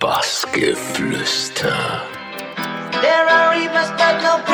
Bassgeflüster. 0.00 2.02
There 3.00 3.28
are 3.28 3.54
rivers 3.54 3.90
that 3.96 4.20
no 4.22 4.44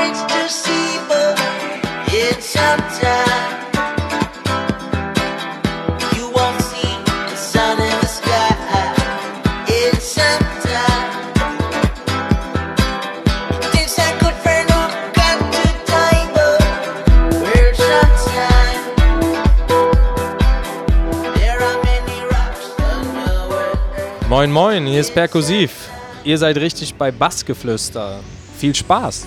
Moin 24.43 24.51
Moin, 24.51 24.87
hier 24.89 24.99
ist 24.99 25.15
Perkussiv. 25.15 25.89
Ihr 26.25 26.37
seid 26.37 26.57
richtig 26.57 26.93
bei 26.97 27.13
Bassgeflüster. 27.13 28.19
Viel 28.59 28.75
Spaß. 28.75 29.25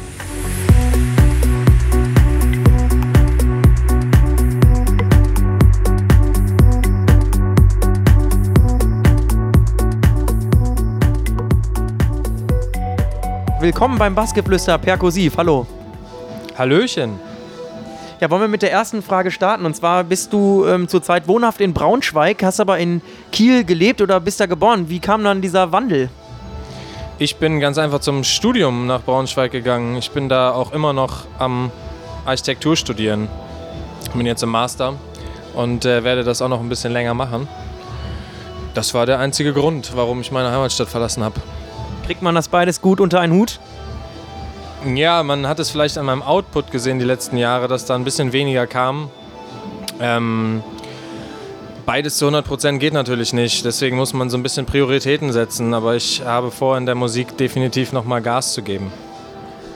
Willkommen 13.62 13.98
beim 13.98 14.14
Bassgeflüster 14.14 14.78
Perkussiv. 14.80 15.38
Hallo. 15.38 15.66
Hallöchen. 16.58 17.18
Ja, 18.22 18.30
wollen 18.30 18.42
wir 18.42 18.48
mit 18.48 18.62
der 18.62 18.72
ersten 18.72 19.02
Frage 19.02 19.30
starten? 19.30 19.66
Und 19.66 19.76
zwar 19.76 20.06
bist 20.06 20.32
du 20.32 20.66
ähm, 20.66 20.88
zurzeit 20.88 21.28
wohnhaft 21.28 21.60
in 21.60 21.74
Braunschweig, 21.74 22.44
hast 22.44 22.62
aber 22.62 22.78
in 22.80 23.02
Kiel 23.34 23.66
gelebt 23.66 24.02
oder 24.02 24.22
bist 24.22 24.40
da 24.40 24.46
geboren. 24.46 24.88
Wie 24.88 25.00
kam 25.00 25.24
dann 25.24 25.42
dieser 25.42 25.74
Wandel? 25.74 26.10
Ich 27.20 27.36
bin 27.36 27.60
ganz 27.60 27.78
einfach 27.78 28.00
zum 28.00 28.24
Studium 28.24 28.88
nach 28.88 29.02
Braunschweig 29.02 29.52
gegangen. 29.52 29.98
Ich 29.98 30.12
bin 30.12 30.30
da 30.30 30.52
auch 30.52 30.72
immer 30.72 30.94
noch 30.94 31.26
am 31.40 31.72
Architektur 32.26 32.78
studieren. 32.78 33.28
Bin 34.14 34.26
jetzt 34.26 34.44
im 34.44 34.50
Master 34.50 34.94
und 35.54 35.84
äh, 35.84 36.06
werde 36.06 36.24
das 36.24 36.42
auch 36.42 36.48
noch 36.50 36.62
ein 36.62 36.70
bisschen 36.70 36.94
länger 36.94 37.14
machen. 37.14 37.50
Das 38.74 38.94
war 38.94 39.06
der 39.06 39.20
einzige 39.20 39.52
Grund, 39.52 39.92
warum 39.94 40.22
ich 40.22 40.32
meine 40.32 40.52
Heimatstadt 40.52 40.88
verlassen 40.88 41.22
habe. 41.22 41.42
Kriegt 42.06 42.22
man 42.22 42.36
das 42.36 42.48
beides 42.48 42.82
gut 42.82 43.02
unter 43.02 43.20
einen 43.20 43.34
Hut? 43.34 43.60
Ja, 44.94 45.24
man 45.24 45.48
hat 45.48 45.60
es 45.60 45.72
vielleicht 45.72 45.98
an 45.98 46.06
meinem 46.06 46.22
Output 46.22 46.70
gesehen 46.72 47.00
die 47.00 47.06
letzten 47.06 47.38
Jahre, 47.38 47.68
dass 47.68 47.86
da 47.86 47.96
ein 47.96 48.04
bisschen 48.04 48.34
weniger 48.34 48.68
kam. 48.68 49.10
Ähm, 50.00 50.62
beides 51.88 52.18
zu 52.18 52.28
100% 52.28 52.78
geht 52.78 52.94
natürlich 52.94 53.34
nicht, 53.34 53.66
deswegen 53.66 53.96
muss 53.96 54.14
man 54.14 54.30
so 54.30 54.38
ein 54.38 54.44
bisschen 54.44 54.68
Prioritäten 54.68 55.32
setzen. 55.32 55.74
Aber 55.74 55.96
ich 55.96 56.24
habe 56.24 56.52
vor, 56.52 56.78
in 56.78 56.86
der 56.86 56.94
Musik 56.94 57.36
definitiv 57.36 57.94
nochmal 57.94 58.22
Gas 58.22 58.54
zu 58.54 58.62
geben. 58.62 58.92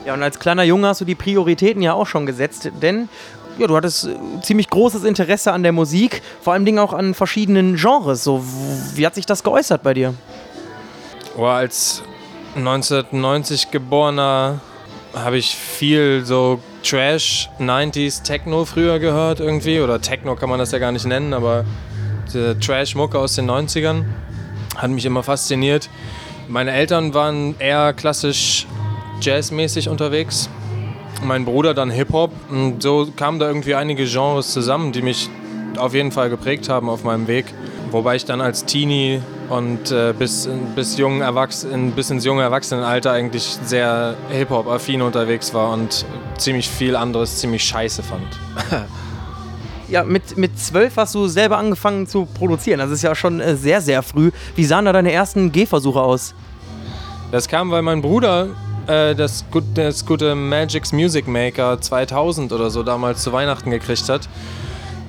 Ja, 0.06 0.14
und 0.14 0.22
als 0.22 0.38
kleiner 0.38 0.64
Junge 0.64 0.88
hast 0.88 1.02
du 1.02 1.06
die 1.06 1.16
Prioritäten 1.16 1.82
ja 1.82 1.94
auch 1.94 2.08
schon 2.08 2.28
gesetzt, 2.28 2.70
denn 2.82 3.10
ja, 3.58 3.66
du 3.66 3.76
hattest 3.76 4.06
äh, 4.06 4.16
ziemlich 4.44 4.70
großes 4.70 5.04
Interesse 5.04 5.52
an 5.52 5.64
der 5.64 5.72
Musik, 5.72 6.22
vor 6.42 6.54
allem 6.54 6.78
auch 6.78 6.94
an 6.94 7.16
verschiedenen 7.16 7.78
Genres. 7.78 8.24
So, 8.24 8.44
wie 8.94 9.06
hat 9.06 9.16
sich 9.16 9.26
das 9.26 9.44
geäußert 9.44 9.82
bei 9.82 9.96
dir? 9.96 10.14
Oh, 11.36 11.46
als 11.46 12.04
1990 12.56 13.72
geborener 13.72 14.60
habe 15.14 15.38
ich 15.38 15.56
viel 15.56 16.24
so 16.26 16.60
Trash, 16.84 17.50
90s, 17.60 18.24
Techno 18.24 18.66
früher 18.66 19.00
gehört 19.00 19.40
irgendwie. 19.40 19.82
Oder 19.82 20.02
Techno 20.02 20.36
kann 20.36 20.50
man 20.50 20.60
das 20.60 20.72
ja 20.72 20.80
gar 20.80 20.92
nicht 20.92 21.06
nennen, 21.06 21.34
aber 21.34 21.66
diese 22.28 22.60
Trash-Mucke 22.60 23.18
aus 23.18 23.36
den 23.36 23.50
90ern 23.50 24.04
hat 24.76 24.92
mich 24.92 25.06
immer 25.06 25.24
fasziniert. 25.24 25.90
Meine 26.48 26.72
Eltern 26.72 27.14
waren 27.14 27.56
eher 27.60 27.94
klassisch 27.94 28.66
jazzmäßig 29.22 29.90
unterwegs. 29.90 30.50
Mein 31.24 31.46
Bruder 31.46 31.74
dann 31.74 31.90
Hip-Hop. 31.90 32.32
Und 32.50 32.82
so 32.82 33.08
kamen 33.16 33.40
da 33.40 33.48
irgendwie 33.48 33.76
einige 33.76 34.06
Genres 34.06 34.52
zusammen, 34.52 34.92
die 34.92 35.02
mich 35.02 35.30
auf 35.78 35.94
jeden 35.94 36.12
Fall 36.12 36.30
geprägt 36.30 36.70
haben 36.70 36.90
auf 36.90 37.04
meinem 37.04 37.28
Weg. 37.28 37.46
Wobei 37.92 38.16
ich 38.16 38.26
dann 38.26 38.42
als 38.42 38.66
Teenie 38.66 39.22
und 39.50 39.92
äh, 39.92 40.14
bis, 40.18 40.48
bis, 40.76 40.98
jungen 40.98 41.22
Erwachsenen, 41.22 41.92
bis 41.92 42.10
ins 42.10 42.24
junge 42.24 42.44
Erwachsenenalter 42.44 43.12
eigentlich 43.12 43.58
sehr 43.64 44.16
Hip-Hop-affin 44.30 45.02
unterwegs 45.02 45.54
war 45.54 45.72
und 45.72 46.06
ziemlich 46.38 46.70
viel 46.70 46.96
anderes 46.96 47.38
ziemlich 47.38 47.64
scheiße 47.64 48.04
fand. 48.04 48.28
Ja, 49.90 50.04
mit, 50.04 50.38
mit 50.38 50.60
zwölf 50.60 50.98
hast 50.98 51.16
du 51.16 51.28
selber 51.28 51.58
angefangen 51.58 52.06
zu 52.06 52.28
produzieren. 52.28 52.78
Das 52.78 52.92
ist 52.92 53.02
ja 53.02 53.16
schon 53.16 53.40
äh, 53.40 53.56
sehr, 53.56 53.82
sehr 53.82 54.04
früh. 54.04 54.30
Wie 54.56 54.64
sahen 54.64 54.86
da 54.86 54.94
deine 54.94 55.12
ersten 55.12 55.52
Gehversuche 55.52 56.00
aus? 56.00 56.36
Das 57.32 57.48
kam, 57.48 57.72
weil 57.72 57.82
mein 57.82 58.04
Bruder 58.04 58.50
äh, 58.86 59.16
das, 59.16 59.46
das 59.74 60.06
gute 60.06 60.36
Magic's 60.36 60.92
Music 60.92 61.28
Maker 61.28 61.82
2000 61.82 62.54
oder 62.54 62.70
so 62.70 62.84
damals 62.84 63.24
zu 63.24 63.34
Weihnachten 63.34 63.72
gekriegt 63.72 64.10
hat. 64.10 64.30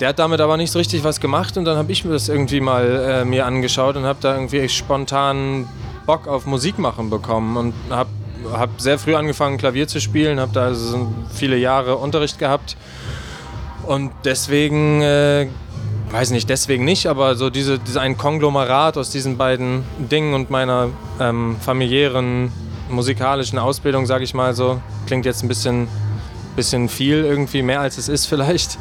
Der 0.01 0.09
hat 0.09 0.19
damit 0.19 0.41
aber 0.41 0.57
nicht 0.57 0.71
so 0.71 0.79
richtig 0.79 1.05
was 1.05 1.21
gemacht 1.21 1.59
und 1.59 1.67
dann 1.67 1.77
habe 1.77 1.93
ich 1.93 2.05
mir 2.07 2.13
das 2.13 2.31
irgendwie 2.31 2.61
mal 2.61 3.21
äh, 3.23 3.25
mir 3.27 3.45
angeschaut 3.45 3.97
und 3.97 4.05
habe 4.05 4.19
da 4.23 4.35
irgendwie 4.35 4.67
spontan 4.71 5.69
Bock 6.07 6.27
auf 6.27 6.47
Musik 6.47 6.79
machen 6.79 7.11
bekommen 7.11 7.57
und 7.59 7.75
habe 7.91 8.09
hab 8.51 8.81
sehr 8.81 8.99
früh 8.99 9.15
angefangen 9.15 9.59
Klavier 9.59 9.87
zu 9.87 10.01
spielen, 10.01 10.41
habe 10.41 10.53
da 10.53 10.63
also 10.65 10.87
so 10.87 11.13
viele 11.35 11.59
Jahre 11.59 11.97
Unterricht 11.97 12.39
gehabt 12.39 12.79
und 13.87 14.11
deswegen, 14.25 15.03
äh, 15.03 15.49
weiß 16.11 16.31
nicht, 16.31 16.49
deswegen 16.49 16.85
nicht, 16.85 17.07
aber 17.07 17.35
so 17.35 17.51
diese, 17.51 17.79
diese 17.79 18.01
ein 18.01 18.17
Konglomerat 18.17 18.97
aus 18.97 19.11
diesen 19.11 19.37
beiden 19.37 19.85
Dingen 19.99 20.33
und 20.33 20.49
meiner 20.49 20.89
ähm, 21.21 21.57
familiären 21.61 22.51
musikalischen 22.89 23.59
Ausbildung, 23.59 24.07
sage 24.07 24.25
ich 24.25 24.33
mal 24.33 24.55
so, 24.55 24.81
klingt 25.07 25.27
jetzt 25.27 25.43
ein 25.43 25.49
bisschen, 25.49 25.89
bisschen 26.57 26.89
viel 26.89 27.25
irgendwie, 27.25 27.63
mehr 27.63 27.81
als 27.81 27.99
es 27.99 28.09
ist 28.09 28.27
vielleicht. 28.27 28.79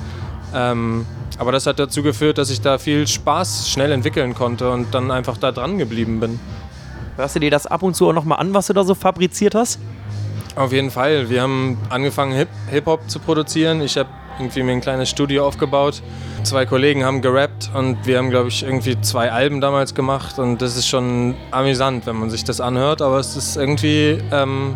Ähm, 0.54 1.06
aber 1.38 1.52
das 1.52 1.66
hat 1.66 1.80
dazu 1.80 2.04
geführt, 2.04 2.38
dass 2.38 2.50
ich 2.50 2.62
da 2.62 2.78
viel 2.78 3.08
Spaß 3.08 3.70
schnell 3.70 3.92
entwickeln 3.92 4.34
konnte 4.34 4.72
und 4.72 4.94
dann 4.94 5.12
einfach 5.12 5.38
da 5.38 5.52
dran 5.52 5.78
geblieben 5.78 6.20
bin. 6.20 6.40
Hörst 7.16 7.36
du 7.36 7.40
dir 7.40 7.52
das 7.52 7.68
ab 7.68 7.84
und 7.84 7.96
zu 7.96 8.10
auch 8.10 8.14
nochmal 8.14 8.40
an, 8.40 8.54
was 8.54 8.68
du 8.68 8.74
da 8.74 8.84
so 8.84 8.96
fabriziert 8.96 9.56
hast? 9.56 9.80
Auf 10.56 10.72
jeden 10.72 10.92
Fall. 10.92 11.30
Wir 11.30 11.42
haben 11.42 11.78
angefangen, 11.90 12.34
Hip- 12.34 12.48
Hip-Hop 12.70 13.10
zu 13.10 13.20
produzieren. 13.20 13.82
Ich 13.82 13.98
habe 13.98 14.10
irgendwie 14.40 14.64
mir 14.64 14.72
ein 14.72 14.82
kleines 14.82 15.10
Studio 15.10 15.46
aufgebaut. 15.46 16.02
Zwei 16.44 16.66
Kollegen 16.66 17.04
haben 17.04 17.22
gerappt 17.22 17.70
und 17.74 18.06
wir 18.06 18.18
haben, 18.18 18.30
glaube 18.30 18.48
ich, 18.50 18.64
irgendwie 18.64 19.00
zwei 19.02 19.32
Alben 19.32 19.62
damals 19.62 19.94
gemacht. 19.94 20.40
Und 20.40 20.62
das 20.62 20.76
ist 20.78 20.88
schon 20.88 21.36
amüsant, 21.52 22.06
wenn 22.06 22.16
man 22.16 22.30
sich 22.30 22.44
das 22.44 22.60
anhört. 22.62 23.02
Aber 23.02 23.20
es 23.20 23.36
ist 23.36 23.58
irgendwie. 23.58 24.18
Ähm, 24.32 24.76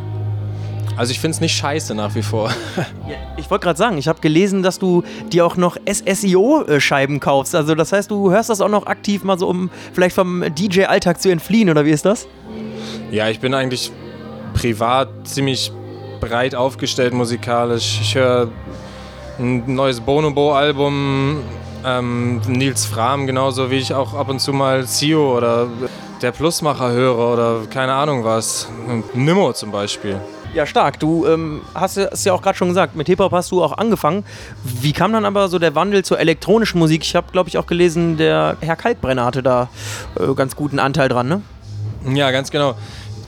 also, 0.98 1.12
ich 1.12 1.20
finde 1.20 1.36
es 1.36 1.42
nicht 1.42 1.56
scheiße 1.56 1.96
nach 1.96 2.16
wie 2.16 2.24
vor. 2.24 2.52
Ja, 3.08 3.16
ich 3.36 3.50
wollte 3.52 3.66
gerade 3.66 3.78
sagen, 3.78 3.98
ich 3.98 4.08
habe 4.08 4.22
gelesen, 4.22 4.64
dass 4.64 4.80
du 4.80 5.04
dir 5.32 5.46
auch 5.46 5.58
noch 5.58 5.76
SSIO-Scheiben 5.86 7.20
kaufst. 7.20 7.54
Also 7.54 7.76
das 7.76 7.92
heißt, 7.92 8.10
du 8.10 8.32
hörst 8.32 8.50
das 8.50 8.62
auch 8.62 8.70
noch 8.70 8.86
aktiv 8.86 9.26
mal 9.26 9.38
so, 9.38 9.50
um 9.50 9.70
vielleicht 9.92 10.16
vom 10.16 10.42
DJ-Alltag 10.56 11.22
zu 11.22 11.30
entfliehen, 11.30 11.70
oder 11.70 11.84
wie 11.86 11.92
ist 11.92 12.06
das? 12.06 12.28
ja, 13.14 13.30
ich 13.30 13.40
bin 13.40 13.54
eigentlich 13.54 13.92
privat 14.56 15.10
ziemlich 15.26 15.72
breit 16.20 16.56
aufgestellt 16.56 17.14
musikalisch. 17.14 18.00
Ich 18.02 18.16
höre 18.16 18.50
ein 19.38 19.76
neues 19.76 20.00
Bonobo-Album, 20.00 21.42
ähm, 21.86 22.42
Nils 22.48 22.86
Fram 22.86 23.28
genauso 23.28 23.70
wie 23.70 23.78
ich 23.78 23.94
auch 23.94 24.14
ab 24.14 24.30
und 24.30 24.40
zu 24.40 24.52
mal 24.52 24.88
Sio 24.88 25.38
oder 25.38 25.68
der 26.22 26.32
Plusmacher 26.32 26.92
höre 26.92 27.34
oder 27.34 27.62
keine 27.70 27.94
Ahnung 27.94 28.24
was. 28.24 28.68
Nimmo 29.14 29.54
zum 29.54 29.72
Beispiel. 29.72 30.20
Ja, 30.54 30.68
stark. 30.68 31.00
Du 31.00 31.26
ähm, 31.26 31.62
hast 31.74 31.98
es 31.98 32.26
ja 32.26 32.34
auch 32.34 32.42
gerade 32.42 32.56
schon 32.56 32.68
gesagt, 32.68 32.96
mit 32.96 33.08
Hip-Hop 33.08 33.32
hast 33.32 33.50
du 33.52 33.64
auch 33.64 33.76
angefangen. 33.76 34.24
Wie 34.64 34.94
kam 34.94 35.12
dann 35.12 35.26
aber 35.26 35.48
so 35.48 35.58
der 35.58 35.74
Wandel 35.74 36.06
zur 36.06 36.20
elektronischen 36.20 36.78
Musik? 36.78 37.04
Ich 37.04 37.16
habe, 37.16 37.32
glaube 37.32 37.50
ich, 37.50 37.58
auch 37.58 37.66
gelesen, 37.66 38.18
der 38.18 38.58
Herr 38.62 38.76
Kalkbrenner 38.76 39.26
hatte 39.26 39.42
da 39.42 39.70
äh, 40.20 40.32
ganz 40.36 40.56
guten 40.56 40.78
Anteil 40.78 41.10
dran, 41.10 41.28
ne? 41.28 41.42
Ja, 42.14 42.30
ganz 42.30 42.52
genau. 42.52 42.76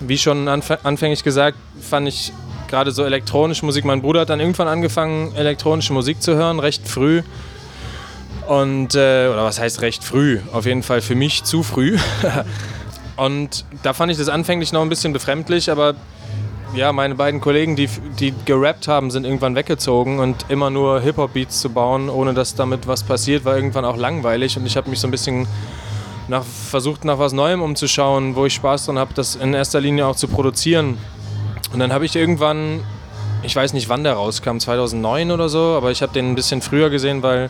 Wie 0.02 0.20
schon 0.20 0.48
anf 0.48 0.70
anfänglich 0.84 1.24
gesagt, 1.24 1.58
fand 1.82 2.08
ich 2.08 2.32
gerade 2.68 2.92
so 2.92 3.04
elektronische 3.04 3.66
Musik. 3.66 3.86
Mein 3.86 4.04
Bruder 4.04 4.22
hat 4.22 4.30
dann 4.30 4.40
irgendwann 4.40 4.68
angefangen, 4.68 5.34
elektronische 5.36 5.94
Musik 5.94 6.22
zu 6.22 6.36
hören, 6.36 6.60
recht 6.60 6.88
früh. 6.88 7.24
Und, 8.48 8.94
äh, 8.94 9.30
oder 9.30 9.46
was 9.46 9.60
heißt 9.60 9.82
recht 9.82 10.04
früh? 10.04 10.42
Auf 10.54 10.68
jeden 10.68 10.84
Fall 10.84 11.02
für 11.02 11.16
mich 11.16 11.44
zu 11.44 11.64
früh. 11.64 11.98
Und 13.16 13.66
da 13.82 13.94
fand 13.94 14.12
ich 14.12 14.18
das 14.18 14.30
anfänglich 14.30 14.74
noch 14.74 14.82
ein 14.82 14.90
bisschen 14.90 15.14
befremdlich, 15.14 15.72
aber 15.72 15.96
ja, 16.76 16.92
meine 16.92 17.16
beiden 17.16 17.40
Kollegen, 17.40 17.76
die, 17.76 17.88
die 18.20 18.34
gerappt 18.46 18.88
haben, 18.88 19.10
sind 19.10 19.26
irgendwann 19.26 19.56
weggezogen 19.56 20.20
und 20.20 20.46
immer 20.50 20.70
nur 20.70 21.00
Hip-Hop-Beats 21.00 21.62
zu 21.62 21.70
bauen, 21.70 22.10
ohne 22.10 22.34
dass 22.34 22.56
damit 22.56 22.86
was 22.88 23.04
passiert, 23.04 23.46
war 23.46 23.56
irgendwann 23.56 23.86
auch 23.86 23.98
langweilig. 23.98 24.58
Und 24.58 24.66
ich 24.66 24.76
habe 24.76 24.90
mich 24.90 25.00
so 25.00 25.08
ein 25.08 25.12
bisschen 25.12 25.48
nach, 26.28 26.44
versucht, 26.44 27.06
nach 27.06 27.18
was 27.18 27.34
Neuem 27.34 27.62
umzuschauen, 27.62 28.36
wo 28.36 28.46
ich 28.46 28.54
Spaß 28.54 28.88
dran 28.88 29.00
habe, 29.00 29.14
das 29.14 29.36
in 29.36 29.54
erster 29.54 29.80
Linie 29.80 30.06
auch 30.06 30.16
zu 30.16 30.28
produzieren. 30.28 30.98
Und 31.72 31.80
dann 31.80 31.94
habe 31.94 32.06
ich 32.06 32.16
irgendwann, 32.16 32.82
ich 33.44 33.56
weiß 33.56 33.74
nicht, 33.74 33.88
wann 33.88 34.04
der 34.04 34.14
rauskam, 34.14 34.58
2009 34.58 35.32
oder 35.32 35.50
so, 35.50 35.76
aber 35.78 35.92
ich 35.92 36.02
habe 36.02 36.14
den 36.14 36.32
ein 36.32 36.36
bisschen 36.36 36.62
früher 36.62 36.90
gesehen, 36.90 37.24
weil 37.24 37.50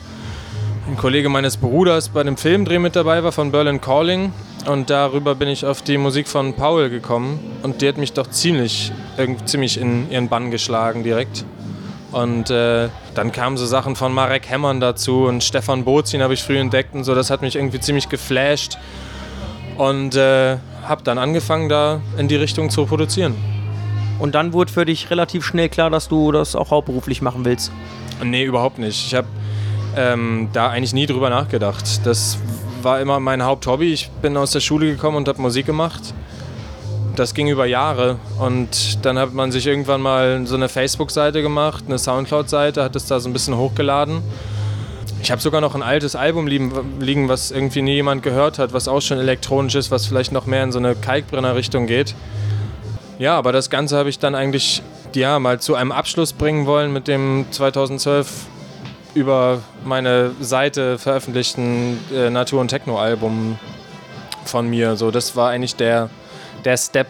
ein 0.87 0.97
Kollege 0.97 1.29
meines 1.29 1.57
Bruders 1.57 2.09
bei 2.09 2.21
dem 2.21 2.37
Filmdreh 2.37 2.77
mit 2.77 2.95
dabei 2.95 3.23
war 3.23 3.31
von 3.31 3.51
Berlin 3.51 3.81
Calling. 3.81 4.31
Und 4.65 4.89
darüber 4.89 5.35
bin 5.35 5.47
ich 5.47 5.65
auf 5.65 5.83
die 5.83 5.97
Musik 5.97 6.27
von 6.27 6.53
Paul 6.53 6.89
gekommen. 6.89 7.39
Und 7.61 7.81
die 7.81 7.87
hat 7.87 7.97
mich 7.97 8.13
doch 8.13 8.29
ziemlich, 8.29 8.91
ziemlich 9.45 9.79
in 9.79 10.09
ihren 10.09 10.27
Bann 10.27 10.49
geschlagen 10.49 11.03
direkt. 11.03 11.45
Und 12.11 12.49
äh, 12.49 12.89
dann 13.13 13.31
kamen 13.31 13.57
so 13.57 13.65
Sachen 13.65 13.95
von 13.95 14.13
Marek 14.13 14.49
Hemmern 14.49 14.79
dazu 14.79 15.25
und 15.25 15.43
Stefan 15.43 15.83
Bozin 15.83 16.21
habe 16.21 16.33
ich 16.33 16.41
früh 16.41 16.57
entdeckt 16.57 16.95
und 16.95 17.03
so. 17.03 17.13
Das 17.13 17.29
hat 17.29 17.41
mich 17.41 17.55
irgendwie 17.55 17.79
ziemlich 17.79 18.09
geflasht. 18.09 18.77
Und 19.77 20.15
äh, 20.15 20.57
habe 20.83 21.03
dann 21.03 21.17
angefangen, 21.17 21.67
da 21.67 22.01
in 22.17 22.27
die 22.27 22.37
Richtung 22.37 22.69
zu 22.69 22.85
produzieren. 22.85 23.35
Und 24.17 24.33
dann 24.33 24.53
wurde 24.53 24.71
für 24.71 24.85
dich 24.85 25.09
relativ 25.11 25.43
schnell 25.45 25.67
klar, 25.67 25.89
dass 25.89 26.07
du 26.07 26.31
das 26.31 26.55
auch 26.55 26.71
hauptberuflich 26.71 27.21
machen 27.21 27.43
willst? 27.43 27.71
Nee, 28.23 28.45
überhaupt 28.45 28.79
nicht. 28.79 29.07
Ich 29.07 29.13
habe 29.13 29.27
ähm, 29.97 30.49
da 30.53 30.69
eigentlich 30.69 30.93
nie 30.93 31.05
drüber 31.05 31.29
nachgedacht. 31.29 32.05
Das 32.05 32.37
war 32.85 33.01
immer 33.01 33.19
mein 33.19 33.43
Haupthobby. 33.43 33.91
Ich 33.91 34.09
bin 34.21 34.37
aus 34.37 34.51
der 34.51 34.61
Schule 34.61 34.85
gekommen 34.85 35.17
und 35.17 35.27
habe 35.27 35.41
Musik 35.41 35.65
gemacht. 35.65 36.13
Das 37.17 37.33
ging 37.33 37.49
über 37.49 37.65
Jahre 37.65 38.17
und 38.39 39.05
dann 39.05 39.17
hat 39.17 39.33
man 39.33 39.51
sich 39.51 39.67
irgendwann 39.67 40.01
mal 40.01 40.45
so 40.47 40.55
eine 40.55 40.69
Facebook-Seite 40.69 41.41
gemacht, 41.41 41.85
eine 41.87 41.97
Soundcloud-Seite, 41.97 42.83
hat 42.83 42.95
es 42.95 43.07
da 43.07 43.19
so 43.19 43.29
ein 43.29 43.33
bisschen 43.33 43.57
hochgeladen. 43.57 44.21
Ich 45.21 45.31
habe 45.31 45.41
sogar 45.41 45.61
noch 45.61 45.75
ein 45.75 45.81
altes 45.83 46.15
Album 46.15 46.45
liegen, 46.45 47.29
was 47.29 47.51
irgendwie 47.51 47.81
nie 47.81 47.93
jemand 47.95 48.21
gehört 48.21 48.59
hat, 48.59 48.73
was 48.73 48.87
auch 48.87 49.01
schon 49.01 49.17
elektronisch 49.17 49.75
ist, 49.75 49.91
was 49.91 50.05
vielleicht 50.05 50.31
noch 50.31 50.45
mehr 50.45 50.63
in 50.63 50.71
so 50.71 50.77
eine 50.77 50.93
Kalkbrenner-Richtung 50.93 51.87
geht. 51.87 52.13
Ja, 53.17 53.37
aber 53.37 53.51
das 53.53 53.69
Ganze 53.69 53.97
habe 53.97 54.09
ich 54.09 54.19
dann 54.19 54.35
eigentlich 54.35 54.83
ja, 55.15 55.39
mal 55.39 55.59
zu 55.59 55.75
einem 55.75 55.93
Abschluss 55.93 56.33
bringen 56.33 56.65
wollen 56.65 56.91
mit 56.91 57.07
dem 57.07 57.45
2012 57.49 58.27
über 59.15 59.61
meine 59.83 60.31
Seite 60.41 60.99
veröffentlichten 60.99 61.99
äh, 62.13 62.29
Natur- 62.29 62.61
und 62.61 62.67
Techno-Album 62.67 63.57
von 64.43 64.69
mir. 64.69 64.97
So, 64.97 65.09
das 65.09 65.35
war 65.35 65.49
eigentlich 65.49 65.75
der, 65.75 66.09
der 66.65 66.77
Step, 66.77 67.07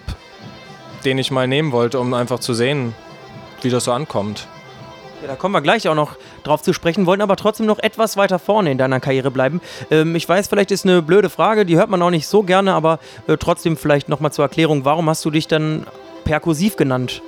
den 1.03 1.17
ich 1.17 1.31
mal 1.31 1.47
nehmen 1.47 1.71
wollte, 1.71 1.99
um 1.99 2.13
einfach 2.13 2.39
zu 2.39 2.53
sehen, 2.53 2.93
wie 3.61 3.69
das 3.69 3.85
so 3.85 3.91
ankommt. 3.91 4.47
Ja, 5.21 5.29
da 5.29 5.35
kommen 5.35 5.53
wir 5.55 5.61
gleich 5.61 5.87
auch 5.87 5.95
noch 5.95 6.15
drauf 6.43 6.61
zu 6.61 6.73
sprechen, 6.73 7.07
wollen 7.07 7.21
aber 7.21 7.35
trotzdem 7.37 7.65
noch 7.65 7.79
etwas 7.79 8.17
weiter 8.17 8.37
vorne 8.37 8.71
in 8.71 8.77
deiner 8.77 8.99
Karriere 8.99 9.31
bleiben. 9.31 9.59
Ähm, 9.89 10.15
ich 10.15 10.29
weiß, 10.29 10.47
vielleicht 10.47 10.71
ist 10.71 10.85
eine 10.85 11.01
blöde 11.01 11.31
Frage, 11.31 11.65
die 11.65 11.75
hört 11.75 11.89
man 11.89 12.01
auch 12.03 12.11
nicht 12.11 12.27
so 12.27 12.43
gerne, 12.43 12.73
aber 12.73 12.99
äh, 13.27 13.35
trotzdem 13.37 13.77
vielleicht 13.77 14.09
nochmal 14.09 14.31
zur 14.31 14.45
Erklärung, 14.45 14.85
warum 14.85 15.09
hast 15.09 15.25
du 15.25 15.31
dich 15.31 15.47
dann 15.47 15.87
perkussiv 16.23 16.75
genannt? 16.75 17.23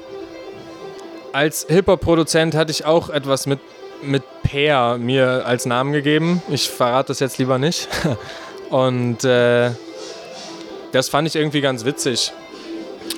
Als 1.34 1.66
Hip-Hop-Produzent 1.68 2.56
hatte 2.56 2.72
ich 2.72 2.86
auch 2.86 3.10
etwas 3.10 3.48
mit 3.48 3.60
mit 4.02 4.24
Peer 4.48 4.98
mir 4.98 5.44
als 5.46 5.66
Namen 5.66 5.92
gegeben. 5.92 6.42
Ich 6.50 6.70
verrate 6.70 7.10
das 7.10 7.20
jetzt 7.20 7.38
lieber 7.38 7.58
nicht. 7.58 7.90
Und 8.70 9.26
äh, 9.26 9.72
das 10.94 11.10
fand 11.10 11.28
ich 11.28 11.36
irgendwie 11.36 11.60
ganz 11.60 11.84
witzig. 11.84 12.32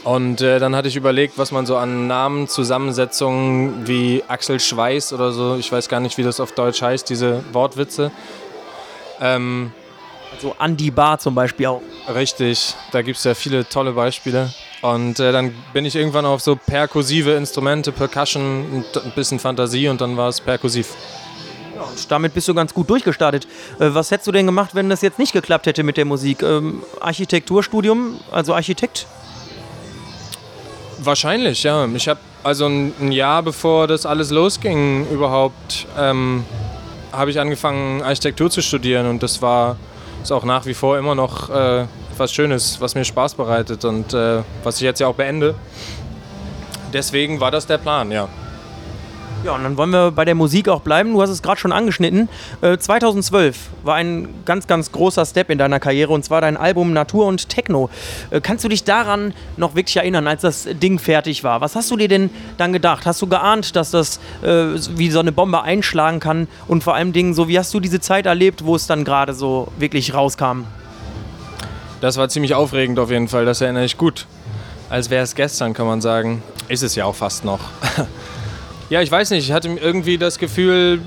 Und 0.04 0.42
äh, 0.42 0.60
dann 0.60 0.76
hatte 0.76 0.88
ich 0.88 0.96
überlegt, 0.96 1.38
was 1.38 1.52
man 1.52 1.66
so 1.68 1.78
an 1.78 2.08
Namenzusammensetzungen 2.08 3.88
wie 3.88 4.24
Axel 4.28 4.60
Schweiß 4.60 5.14
oder 5.14 5.31
so, 5.31 5.56
ich 5.56 5.72
weiß 5.72 5.88
gar 5.88 6.00
nicht, 6.00 6.18
wie 6.18 6.24
das 6.24 6.40
auf 6.40 6.52
Deutsch 6.54 6.81
heißt, 6.81 7.10
diese 7.10 7.44
Wortwitze. 7.54 8.12
Ähm, 9.22 9.72
also 10.34 10.56
Andy 10.60 10.90
Bar 10.90 11.20
zum 11.20 11.36
Beispiel 11.36 11.68
auch. 11.68 11.81
Richtig, 12.14 12.74
da 12.92 13.02
gibt 13.04 13.18
es 13.18 13.24
ja 13.24 13.36
viele 13.36 13.68
tolle 13.68 13.92
Beispiele. 13.92 14.52
Und 14.81 15.20
äh, 15.20 15.31
dann 15.31 15.54
bin 15.74 15.86
ich 15.86 15.96
irgendwann 15.96 16.26
auf 16.26 16.42
so 16.42 16.56
perkussive 16.56 17.31
Instrumente, 17.31 17.92
Percussion, 17.92 18.86
ein 18.96 19.12
bisschen 19.14 19.40
Fantasie 19.40 19.90
und 19.90 20.00
dann 20.00 20.16
war 20.16 20.30
es 20.30 20.40
perkussiv. 20.40 20.96
Ja, 21.76 21.81
und 21.81 22.12
damit 22.12 22.34
bist 22.34 22.48
du 22.48 22.54
ganz 22.54 22.74
gut 22.74 22.90
durchgestartet. 22.90 23.46
Äh, 23.80 23.94
was 23.94 24.12
hättest 24.12 24.28
du 24.28 24.31
denn 24.31 24.46
gemacht, 24.46 24.72
wenn 24.74 24.90
das 24.90 25.02
jetzt 25.02 25.20
nicht 25.20 25.34
geklappt 25.34 25.66
hätte 25.66 25.84
mit 25.84 25.98
der 25.98 26.06
Musik? 26.06 26.44
Ähm, 26.44 26.81
Architekturstudium, 27.02 28.20
also 28.31 28.54
Architekt? 28.54 29.06
Wahrscheinlich, 31.00 31.64
ja. 31.64 31.86
Ich 31.88 32.08
habe 32.08 32.20
also 32.44 32.66
ein, 32.66 32.94
ein, 33.00 33.12
Jahr 33.12 33.44
bevor 33.44 33.88
das 33.88 34.06
alles 34.06 34.31
losging 34.31 35.08
überhaupt, 35.10 35.88
ähm, 35.98 36.46
habe 37.12 37.31
ich 37.31 37.40
angefangen 37.40 38.02
Architektur 38.02 38.50
zu 38.50 38.62
studieren 38.62 39.08
und 39.08 39.24
das 39.24 39.42
war 39.42 39.78
ist 40.22 40.31
auch 40.31 40.44
nach 40.44 40.66
wie 40.66 40.74
vor 40.74 40.98
immer 40.98 41.16
noch 41.16 41.50
äh, 41.50 41.86
was 42.19 42.31
Schönes, 42.31 42.80
was 42.81 42.95
mir 42.95 43.06
Spaß 43.06 43.36
bereitet 43.36 43.86
und 43.86 44.13
äh, 44.13 44.42
was 44.63 44.75
ich 44.77 44.81
jetzt 44.81 45.00
ja 45.00 45.07
auch 45.07 45.16
beende. 45.16 45.56
Deswegen 46.94 47.39
war 47.39 47.51
das 47.51 47.68
der 47.68 47.77
Plan, 47.77 48.12
ja. 48.12 48.27
Ja, 49.45 49.56
und 49.56 49.63
dann 49.63 49.77
wollen 49.77 49.92
wir 49.92 50.12
bei 50.12 50.25
der 50.25 50.36
Musik 50.36 50.68
auch 50.68 50.81
bleiben. 50.81 51.13
Du 51.13 51.21
hast 51.21 51.30
es 51.30 51.42
gerade 51.42 51.57
schon 51.57 51.71
angeschnitten. 51.71 52.27
Äh, 52.60 52.77
2012 52.77 53.69
war 53.83 53.95
ein 53.95 54.27
ganz, 54.44 54.68
ganz 54.68 54.92
großer 54.92 55.25
Step 55.25 55.50
in 55.50 55.57
deiner 55.57 55.80
Karriere 55.80 56.12
und 56.12 56.25
zwar 56.25 56.42
dein 56.42 56.57
Album 56.57 56.92
Natur 56.92 57.25
und 57.25 57.48
Techno. 57.48 57.89
Äh, 58.31 58.42
kannst 58.42 58.66
du 58.66 58.68
dich 58.68 58.83
daran 58.83 59.33
noch 59.56 59.75
wirklich 59.75 59.95
erinnern, 59.95 60.27
als 60.27 60.42
das 60.42 60.68
Ding 60.69 61.00
fertig 61.00 61.45
war? 61.45 61.62
Was 61.62 61.77
hast 61.77 61.89
du 61.89 61.95
dir 61.95 62.10
denn 62.10 62.30
dann 62.57 62.74
gedacht? 62.74 63.06
Hast 63.06 63.21
du 63.21 63.27
geahnt, 63.27 63.77
dass 63.77 63.92
das 63.92 64.19
äh, 64.44 64.75
wie 64.98 65.10
so 65.10 65.19
eine 65.19 65.31
Bombe 65.31 65.62
einschlagen 65.62 66.19
kann? 66.19 66.50
Und 66.68 66.83
vor 66.83 66.95
allem 66.95 67.13
Dingen, 67.13 67.33
so 67.33 67.48
wie 67.48 67.57
hast 67.57 67.74
du 67.74 67.80
diese 67.80 68.01
Zeit 68.01 68.25
erlebt, 68.25 68.66
wo 68.66 68.75
es 68.75 68.88
dann 68.88 69.06
gerade 69.06 69.33
so 69.33 69.69
wirklich 69.77 70.13
rauskam? 70.13 70.66
Das 72.01 72.18
war 72.18 72.30
ziemlich 72.30 72.54
aufregend 72.54 73.00
auf 73.00 73.12
jeden 73.12 73.28
Fall. 73.28 73.46
Das 73.46 73.62
erinnere 73.62 73.86
ich 73.86 73.98
gut. 73.98 74.25
Als 74.90 75.10
wäre 75.10 75.24
es 75.24 75.36
gestern, 75.36 75.74
kann 75.74 75.86
man 75.86 76.01
sagen. 76.01 76.42
Ist 76.68 76.84
es 76.84 76.96
ja 76.96 77.06
auch 77.06 77.16
fast 77.16 77.46
noch. 77.46 77.60
Ja, 78.90 79.04
ich 79.04 79.12
weiß 79.12 79.30
nicht. 79.30 79.48
Ich 79.48 79.51
hatte 79.51 79.69
irgendwie 79.69 80.18
das 80.18 80.40
Gefühl, 80.40 81.00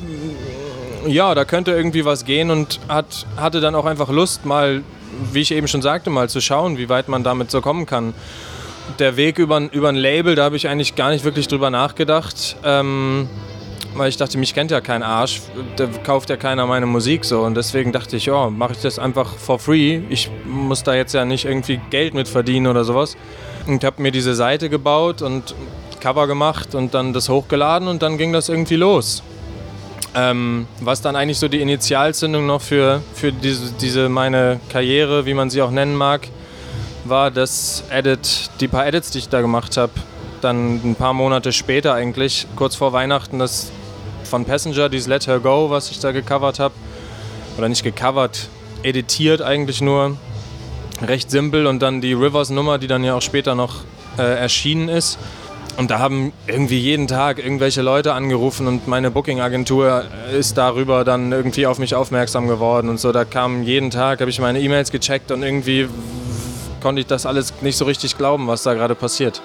ja, 1.06 1.34
da 1.34 1.44
könnte 1.44 1.72
irgendwie 1.72 2.04
was 2.04 2.24
gehen 2.24 2.52
und 2.52 2.78
hat, 2.88 3.26
hatte 3.36 3.60
dann 3.60 3.74
auch 3.74 3.86
einfach 3.86 4.08
Lust, 4.08 4.44
mal, 4.44 4.84
wie 5.32 5.40
ich 5.40 5.50
eben 5.50 5.66
schon 5.66 5.82
sagte, 5.82 6.08
mal 6.08 6.28
zu 6.28 6.40
schauen, 6.40 6.78
wie 6.78 6.88
weit 6.88 7.08
man 7.08 7.24
damit 7.24 7.50
so 7.50 7.60
kommen 7.60 7.84
kann. 7.84 8.14
Der 9.00 9.16
Weg 9.16 9.38
über, 9.38 9.60
über 9.72 9.88
ein 9.88 9.96
Label, 9.96 10.36
da 10.36 10.44
habe 10.44 10.54
ich 10.54 10.68
eigentlich 10.68 10.94
gar 10.94 11.10
nicht 11.10 11.24
wirklich 11.24 11.48
drüber 11.48 11.70
nachgedacht. 11.70 12.56
Ähm, 12.64 13.28
weil 13.94 14.08
ich 14.08 14.16
dachte, 14.16 14.38
mich 14.38 14.54
kennt 14.54 14.70
ja 14.70 14.80
kein 14.80 15.02
Arsch, 15.02 15.42
da 15.76 15.86
kauft 16.04 16.30
ja 16.30 16.36
keiner 16.36 16.66
meine 16.66 16.86
Musik 16.86 17.24
so. 17.24 17.42
Und 17.42 17.56
deswegen 17.56 17.92
dachte 17.92 18.16
ich, 18.16 18.26
ja, 18.26 18.50
mache 18.50 18.72
ich 18.72 18.80
das 18.80 18.98
einfach 18.98 19.36
for 19.36 19.58
free. 19.58 20.02
Ich 20.08 20.30
muss 20.44 20.82
da 20.82 20.94
jetzt 20.94 21.12
ja 21.12 21.24
nicht 21.24 21.44
irgendwie 21.44 21.80
Geld 21.90 22.14
mit 22.14 22.28
verdienen 22.28 22.66
oder 22.66 22.84
sowas. 22.84 23.16
Und 23.66 23.84
habe 23.84 24.02
mir 24.02 24.10
diese 24.10 24.34
Seite 24.34 24.68
gebaut 24.68 25.22
und 25.22 25.54
Cover 26.00 26.26
gemacht 26.26 26.74
und 26.74 26.94
dann 26.94 27.12
das 27.12 27.28
hochgeladen 27.28 27.86
und 27.86 28.02
dann 28.02 28.18
ging 28.18 28.32
das 28.32 28.48
irgendwie 28.48 28.76
los. 28.76 29.22
Ähm, 30.14 30.66
was 30.80 31.00
dann 31.00 31.16
eigentlich 31.16 31.38
so 31.38 31.48
die 31.48 31.60
Initialzündung 31.60 32.44
noch 32.44 32.60
für, 32.60 33.00
für 33.14 33.32
diese, 33.32 33.72
diese 33.80 34.08
meine 34.08 34.60
Karriere, 34.68 35.24
wie 35.24 35.32
man 35.32 35.48
sie 35.48 35.62
auch 35.62 35.70
nennen 35.70 35.94
mag, 35.94 36.28
war 37.04 37.30
das 37.30 37.84
Edit, 37.90 38.50
die 38.60 38.68
paar 38.68 38.86
Edits, 38.86 39.10
die 39.10 39.18
ich 39.18 39.28
da 39.28 39.40
gemacht 39.40 39.76
habe. 39.76 39.92
Dann 40.40 40.80
ein 40.84 40.96
paar 40.96 41.14
Monate 41.14 41.52
später 41.52 41.94
eigentlich, 41.94 42.46
kurz 42.56 42.74
vor 42.74 42.92
Weihnachten, 42.92 43.38
das 43.38 43.70
von 44.32 44.46
Passenger, 44.46 44.88
dieses 44.88 45.08
Let 45.08 45.26
Her 45.26 45.40
Go, 45.40 45.68
was 45.68 45.90
ich 45.90 46.00
da 46.00 46.10
gecovert 46.10 46.58
habe. 46.58 46.72
Oder 47.58 47.68
nicht 47.68 47.84
gecovert, 47.84 48.48
editiert 48.82 49.42
eigentlich 49.42 49.82
nur. 49.82 50.16
Recht 51.02 51.30
simpel 51.30 51.66
und 51.66 51.82
dann 51.82 52.00
die 52.00 52.14
Rivers 52.14 52.48
Nummer, 52.48 52.78
die 52.78 52.86
dann 52.86 53.04
ja 53.04 53.14
auch 53.14 53.20
später 53.20 53.54
noch 53.54 53.82
äh, 54.16 54.22
erschienen 54.22 54.88
ist. 54.88 55.18
Und 55.76 55.90
da 55.90 55.98
haben 55.98 56.32
irgendwie 56.46 56.78
jeden 56.78 57.08
Tag 57.08 57.44
irgendwelche 57.44 57.82
Leute 57.82 58.14
angerufen 58.14 58.66
und 58.68 58.88
meine 58.88 59.10
Booking-Agentur 59.10 60.04
ist 60.32 60.56
darüber 60.56 61.04
dann 61.04 61.30
irgendwie 61.30 61.66
auf 61.66 61.78
mich 61.78 61.94
aufmerksam 61.94 62.48
geworden 62.48 62.88
und 62.88 62.98
so. 62.98 63.12
Da 63.12 63.26
kam 63.26 63.62
jeden 63.64 63.90
Tag, 63.90 64.20
habe 64.20 64.30
ich 64.30 64.40
meine 64.40 64.60
E-Mails 64.60 64.90
gecheckt 64.90 65.30
und 65.30 65.42
irgendwie 65.42 65.88
konnte 66.80 67.02
ich 67.02 67.06
das 67.06 67.26
alles 67.26 67.52
nicht 67.60 67.76
so 67.76 67.84
richtig 67.84 68.16
glauben, 68.16 68.46
was 68.46 68.62
da 68.62 68.72
gerade 68.72 68.94
passiert 68.94 69.42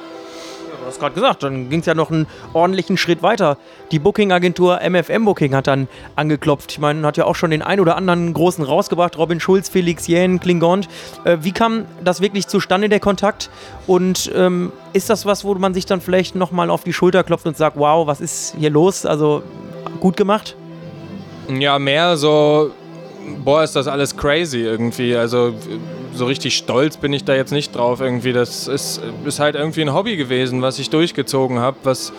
hast 0.97 0.99
gerade 0.99 1.15
gesagt, 1.15 1.43
dann 1.43 1.69
ging 1.69 1.81
es 1.81 1.85
ja 1.85 1.93
noch 1.93 2.11
einen 2.11 2.27
ordentlichen 2.53 2.97
Schritt 2.97 3.21
weiter. 3.21 3.57
Die 3.91 3.99
Booking-Agentur 3.99 4.79
MFM 4.81 5.25
Booking 5.25 5.55
hat 5.55 5.67
dann 5.67 5.87
angeklopft. 6.15 6.71
Ich 6.71 6.79
meine, 6.79 7.05
hat 7.05 7.17
ja 7.17 7.25
auch 7.25 7.35
schon 7.35 7.51
den 7.51 7.61
ein 7.61 7.79
oder 7.79 7.95
anderen 7.95 8.33
großen 8.33 8.63
rausgebracht. 8.63 9.17
Robin 9.17 9.39
Schulz, 9.39 9.69
Felix 9.69 10.07
Jähn, 10.07 10.39
Klingont. 10.39 10.87
Äh, 11.23 11.37
wie 11.41 11.51
kam 11.51 11.85
das 12.03 12.21
wirklich 12.21 12.47
zustande, 12.47 12.89
der 12.89 12.99
Kontakt? 12.99 13.49
Und 13.85 14.31
ähm, 14.35 14.71
ist 14.93 15.09
das 15.09 15.25
was, 15.25 15.43
wo 15.43 15.53
man 15.55 15.73
sich 15.73 15.85
dann 15.85 16.01
vielleicht 16.01 16.35
nochmal 16.35 16.69
auf 16.69 16.83
die 16.83 16.93
Schulter 16.93 17.23
klopft 17.23 17.45
und 17.45 17.55
sagt, 17.55 17.77
wow, 17.77 18.07
was 18.07 18.21
ist 18.21 18.55
hier 18.57 18.69
los? 18.69 19.05
Also 19.05 19.43
gut 19.99 20.17
gemacht? 20.17 20.55
Ja, 21.47 21.79
mehr 21.79 22.17
so, 22.17 22.71
boah, 23.43 23.63
ist 23.63 23.75
das 23.75 23.87
alles 23.87 24.17
crazy 24.17 24.61
irgendwie. 24.61 25.15
Also 25.15 25.53
so 26.17 26.25
richtig 26.25 26.57
stolz 26.57 26.97
bin 26.97 27.13
ich 27.13 27.23
da 27.23 27.33
jetzt 27.35 27.51
nicht 27.51 27.75
drauf 27.75 28.01
irgendwie. 28.01 28.33
Das 28.33 28.67
ist, 28.67 29.01
ist 29.25 29.39
halt 29.39 29.55
irgendwie 29.55 29.81
ein 29.81 29.93
Hobby 29.93 30.17
gewesen, 30.17 30.61
was 30.61 30.79
ich 30.79 30.89
durchgezogen 30.89 31.59
habe, 31.59 31.77
was 31.83 32.11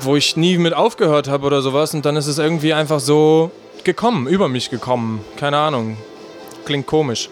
wo 0.00 0.16
ich 0.16 0.36
nie 0.36 0.58
mit 0.58 0.74
aufgehört 0.74 1.28
habe 1.28 1.46
oder 1.46 1.62
sowas 1.62 1.94
und 1.94 2.04
dann 2.04 2.16
ist 2.16 2.26
es 2.26 2.38
irgendwie 2.38 2.74
einfach 2.74 3.00
so 3.00 3.50
gekommen, 3.84 4.26
über 4.26 4.48
mich 4.48 4.70
gekommen. 4.70 5.20
Keine 5.36 5.58
Ahnung. 5.58 5.96
Klingt 6.64 6.86
komisch. 6.86 7.28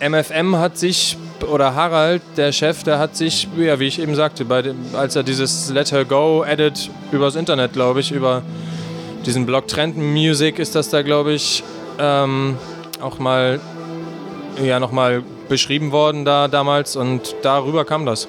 MFM 0.00 0.56
hat 0.56 0.76
sich, 0.76 1.16
oder 1.50 1.74
Harald, 1.74 2.20
der 2.36 2.52
Chef, 2.52 2.82
der 2.82 2.98
hat 2.98 3.16
sich, 3.16 3.48
ja, 3.56 3.80
wie 3.80 3.86
ich 3.86 3.98
eben 3.98 4.14
sagte, 4.14 4.44
dem, 4.44 4.76
als 4.92 5.16
er 5.16 5.22
dieses 5.22 5.70
Let 5.70 5.90
Her 5.90 6.04
Go 6.04 6.44
Edit 6.44 6.90
übers 7.12 7.34
Internet, 7.34 7.72
glaube 7.72 8.00
ich, 8.00 8.12
über 8.12 8.42
diesen 9.24 9.46
Blog 9.46 9.68
Trend 9.68 9.96
Music 9.96 10.58
ist 10.58 10.74
das 10.74 10.90
da, 10.90 11.02
glaube 11.02 11.32
ich, 11.32 11.64
ähm, 11.98 12.58
auch 13.00 13.18
mal 13.18 13.60
ja 14.62 14.80
nochmal 14.80 15.22
beschrieben 15.48 15.92
worden 15.92 16.24
da 16.24 16.48
damals 16.48 16.96
und 16.96 17.34
darüber 17.42 17.84
kam 17.84 18.06
das. 18.06 18.28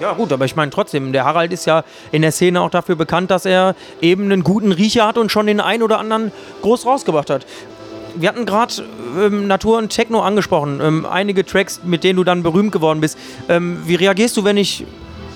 Ja, 0.00 0.14
gut, 0.14 0.32
aber 0.32 0.46
ich 0.46 0.56
meine 0.56 0.70
trotzdem, 0.70 1.12
der 1.12 1.24
Harald 1.24 1.52
ist 1.52 1.66
ja 1.66 1.84
in 2.10 2.22
der 2.22 2.32
Szene 2.32 2.62
auch 2.62 2.70
dafür 2.70 2.96
bekannt, 2.96 3.30
dass 3.30 3.44
er 3.44 3.74
eben 4.00 4.24
einen 4.24 4.42
guten 4.42 4.72
Riecher 4.72 5.06
hat 5.06 5.18
und 5.18 5.30
schon 5.30 5.46
den 5.46 5.60
einen 5.60 5.82
oder 5.82 5.98
anderen 5.98 6.32
groß 6.62 6.86
rausgebracht 6.86 7.28
hat. 7.28 7.46
Wir 8.14 8.30
hatten 8.30 8.46
gerade 8.46 8.74
ähm, 9.20 9.46
Natur 9.46 9.78
und 9.78 9.90
Techno 9.90 10.22
angesprochen, 10.22 10.80
ähm, 10.82 11.06
einige 11.06 11.44
Tracks, 11.44 11.80
mit 11.84 12.02
denen 12.02 12.16
du 12.16 12.24
dann 12.24 12.42
berühmt 12.42 12.72
geworden 12.72 13.00
bist. 13.00 13.18
Ähm, 13.48 13.82
wie 13.84 13.94
reagierst 13.94 14.36
du, 14.36 14.44
wenn 14.44 14.56
ich 14.56 14.86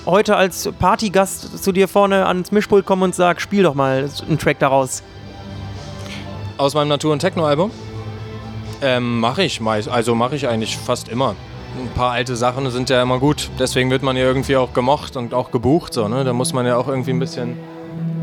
heute 0.05 0.35
als 0.35 0.69
Partygast 0.79 1.63
zu 1.63 1.71
dir 1.71 1.87
vorne 1.87 2.25
ans 2.25 2.51
Mischpult 2.51 2.85
komme 2.85 3.05
und 3.05 3.15
sage, 3.15 3.41
spiel 3.41 3.63
doch 3.63 3.75
mal 3.75 4.09
einen 4.27 4.39
Track 4.39 4.59
daraus? 4.59 5.03
Aus 6.57 6.73
meinem 6.73 6.89
Natur- 6.89 7.13
und 7.13 7.19
Techno-Album? 7.19 7.71
Ähm, 8.85 9.19
mache 9.19 9.43
ich 9.43 9.59
meist, 9.59 9.89
also 9.89 10.15
mache 10.15 10.35
ich 10.35 10.47
eigentlich 10.47 10.77
fast 10.77 11.09
immer 11.09 11.35
ein 11.79 11.89
paar 11.89 12.11
alte 12.11 12.35
Sachen 12.35 12.69
sind 12.71 12.89
ja 12.89 13.01
immer 13.01 13.19
gut. 13.19 13.49
Deswegen 13.59 13.89
wird 13.91 14.01
man 14.01 14.15
ja 14.15 14.23
irgendwie 14.23 14.55
auch 14.57 14.73
gemocht 14.73 15.17
und 15.17 15.33
auch 15.33 15.51
gebucht. 15.51 15.93
So, 15.93 16.07
ne? 16.07 16.23
Da 16.23 16.33
muss 16.33 16.53
man 16.53 16.65
ja 16.65 16.77
auch 16.77 16.87
irgendwie 16.87 17.11
ein 17.11 17.19
bisschen 17.19 17.57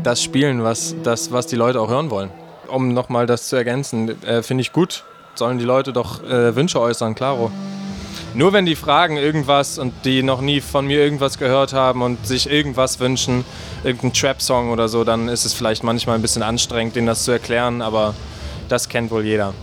das 0.03 0.21
spielen, 0.21 0.63
was, 0.63 0.95
das, 1.03 1.31
was 1.31 1.47
die 1.47 1.55
Leute 1.55 1.79
auch 1.79 1.89
hören 1.89 2.09
wollen. 2.09 2.29
Um 2.67 2.93
nochmal 2.93 3.25
das 3.25 3.47
zu 3.47 3.55
ergänzen, 3.55 4.21
äh, 4.23 4.41
finde 4.43 4.61
ich 4.61 4.73
gut. 4.73 5.03
Sollen 5.35 5.57
die 5.59 5.65
Leute 5.65 5.93
doch 5.93 6.23
äh, 6.23 6.55
Wünsche 6.55 6.79
äußern, 6.79 7.15
klaro. 7.15 7.51
Nur 8.35 8.53
wenn 8.53 8.65
die 8.65 8.75
fragen 8.75 9.17
irgendwas 9.17 9.77
und 9.77 9.93
die 10.05 10.23
noch 10.23 10.41
nie 10.41 10.59
von 10.59 10.87
mir 10.87 10.99
irgendwas 10.99 11.37
gehört 11.37 11.73
haben 11.73 12.01
und 12.01 12.25
sich 12.25 12.49
irgendwas 12.49 12.99
wünschen, 12.99 13.45
irgendeinen 13.83 14.13
Trap-Song 14.13 14.71
oder 14.71 14.87
so, 14.87 15.03
dann 15.03 15.29
ist 15.29 15.45
es 15.45 15.53
vielleicht 15.53 15.83
manchmal 15.83 16.15
ein 16.15 16.21
bisschen 16.21 16.41
anstrengend, 16.41 16.95
denen 16.95 17.07
das 17.07 17.23
zu 17.23 17.31
erklären, 17.31 17.81
aber 17.81 18.15
das 18.69 18.89
kennt 18.89 19.11
wohl 19.11 19.23
jeder. 19.23 19.53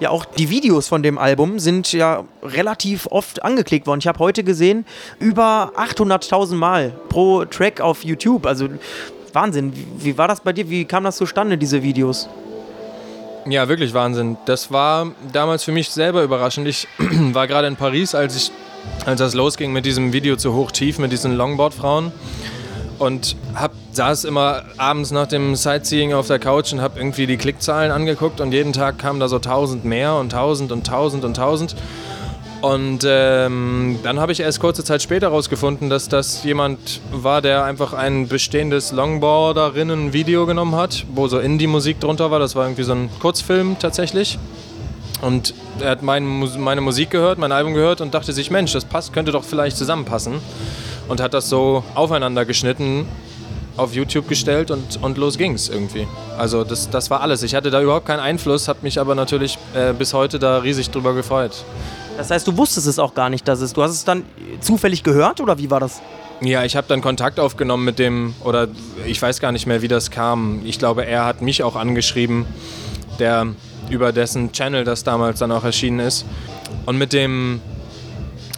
Ja, 0.00 0.10
auch 0.10 0.24
die 0.24 0.50
Videos 0.50 0.88
von 0.88 1.02
dem 1.02 1.18
Album 1.18 1.58
sind 1.58 1.92
ja 1.92 2.24
relativ 2.42 3.06
oft 3.10 3.42
angeklickt 3.42 3.86
worden. 3.86 4.00
Ich 4.00 4.06
habe 4.06 4.18
heute 4.18 4.44
gesehen, 4.44 4.84
über 5.18 5.72
800.000 5.76 6.54
Mal 6.54 6.92
pro 7.08 7.44
Track 7.44 7.80
auf 7.80 8.04
YouTube. 8.04 8.46
Also 8.46 8.68
Wahnsinn. 9.32 9.72
Wie, 9.74 9.86
wie 9.98 10.18
war 10.18 10.28
das 10.28 10.40
bei 10.40 10.52
dir? 10.52 10.68
Wie 10.68 10.84
kam 10.84 11.04
das 11.04 11.16
zustande, 11.16 11.58
diese 11.58 11.82
Videos? 11.82 12.28
Ja, 13.48 13.68
wirklich 13.68 13.94
Wahnsinn. 13.94 14.36
Das 14.46 14.72
war 14.72 15.12
damals 15.32 15.62
für 15.62 15.72
mich 15.72 15.90
selber 15.90 16.22
überraschend. 16.22 16.66
Ich 16.66 16.88
war 16.98 17.46
gerade 17.46 17.68
in 17.68 17.76
Paris, 17.76 18.14
als 18.14 18.34
ich 18.34 18.50
als 19.04 19.18
das 19.20 19.34
losging 19.34 19.72
mit 19.72 19.84
diesem 19.84 20.12
Video 20.12 20.36
zu 20.36 20.54
Hochtief 20.54 20.98
mit 20.98 21.12
diesen 21.12 21.36
Longboard-Frauen 21.36 22.12
und 22.98 23.36
hab, 23.54 23.72
saß 23.92 24.24
immer 24.24 24.62
abends 24.76 25.10
nach 25.10 25.26
dem 25.26 25.56
Sightseeing 25.56 26.12
auf 26.12 26.26
der 26.26 26.38
Couch 26.38 26.72
und 26.72 26.80
habe 26.80 26.98
irgendwie 26.98 27.26
die 27.26 27.36
Klickzahlen 27.36 27.90
angeguckt 27.90 28.40
und 28.40 28.52
jeden 28.52 28.72
Tag 28.72 28.98
kamen 28.98 29.20
da 29.20 29.28
so 29.28 29.38
tausend 29.38 29.84
mehr 29.84 30.14
und 30.14 30.32
tausend 30.32 30.72
und 30.72 30.86
tausend 30.86 31.24
und 31.24 31.34
tausend. 31.34 31.76
Und 32.62 33.04
ähm, 33.06 33.98
dann 34.02 34.18
habe 34.18 34.32
ich 34.32 34.40
erst 34.40 34.60
kurze 34.60 34.82
Zeit 34.82 35.02
später 35.02 35.26
herausgefunden, 35.28 35.90
dass 35.90 36.08
das 36.08 36.42
jemand 36.42 37.00
war, 37.12 37.42
der 37.42 37.64
einfach 37.64 37.92
ein 37.92 38.28
bestehendes 38.28 38.92
Longboarderinnen-Video 38.92 40.46
genommen 40.46 40.74
hat, 40.74 41.04
wo 41.14 41.28
so 41.28 41.38
Indie-Musik 41.38 42.00
drunter 42.00 42.30
war. 42.30 42.38
Das 42.38 42.56
war 42.56 42.64
irgendwie 42.64 42.82
so 42.82 42.92
ein 42.92 43.10
Kurzfilm 43.20 43.76
tatsächlich. 43.78 44.38
Und 45.20 45.54
er 45.80 45.90
hat 45.90 46.02
mein, 46.02 46.24
meine 46.58 46.80
Musik 46.80 47.10
gehört, 47.10 47.38
mein 47.38 47.52
Album 47.52 47.74
gehört 47.74 48.00
und 48.00 48.14
dachte 48.14 48.32
sich, 48.32 48.50
Mensch, 48.50 48.72
das 48.72 48.84
passt, 48.84 49.12
könnte 49.12 49.32
doch 49.32 49.44
vielleicht 49.44 49.76
zusammenpassen 49.76 50.40
und 51.08 51.20
hat 51.20 51.34
das 51.34 51.48
so 51.48 51.84
aufeinander 51.94 52.44
geschnitten, 52.44 53.06
auf 53.76 53.94
YouTube 53.94 54.28
gestellt 54.28 54.70
und, 54.70 55.02
und 55.02 55.18
los 55.18 55.36
ging's 55.36 55.68
irgendwie. 55.68 56.06
Also 56.38 56.64
das, 56.64 56.88
das 56.88 57.10
war 57.10 57.20
alles. 57.20 57.42
Ich 57.42 57.54
hatte 57.54 57.70
da 57.70 57.82
überhaupt 57.82 58.06
keinen 58.06 58.20
Einfluss, 58.20 58.68
habe 58.68 58.78
mich 58.82 58.98
aber 58.98 59.14
natürlich 59.14 59.58
äh, 59.74 59.92
bis 59.92 60.14
heute 60.14 60.38
da 60.38 60.58
riesig 60.58 60.90
drüber 60.90 61.14
gefreut. 61.14 61.64
Das 62.16 62.30
heißt, 62.30 62.46
du 62.46 62.56
wusstest 62.56 62.86
es 62.86 62.98
auch 62.98 63.14
gar 63.14 63.28
nicht, 63.28 63.46
dass 63.46 63.60
es. 63.60 63.74
Du 63.74 63.82
hast 63.82 63.92
es 63.92 64.04
dann 64.04 64.24
zufällig 64.60 65.02
gehört 65.02 65.40
oder 65.40 65.58
wie 65.58 65.70
war 65.70 65.80
das? 65.80 66.00
Ja, 66.40 66.64
ich 66.64 66.76
habe 66.76 66.86
dann 66.88 67.00
Kontakt 67.00 67.40
aufgenommen 67.40 67.84
mit 67.84 67.98
dem, 67.98 68.34
oder 68.44 68.68
ich 69.06 69.20
weiß 69.20 69.40
gar 69.40 69.52
nicht 69.52 69.66
mehr, 69.66 69.80
wie 69.82 69.88
das 69.88 70.10
kam. 70.10 70.60
Ich 70.64 70.78
glaube, 70.78 71.06
er 71.06 71.24
hat 71.24 71.40
mich 71.40 71.62
auch 71.62 71.76
angeschrieben, 71.76 72.46
der 73.18 73.46
über 73.88 74.12
dessen 74.12 74.52
Channel 74.52 74.84
das 74.84 75.04
damals 75.04 75.38
dann 75.38 75.52
auch 75.52 75.64
erschienen 75.64 76.00
ist. 76.00 76.26
Und 76.84 76.98
mit 76.98 77.12
dem, 77.12 77.60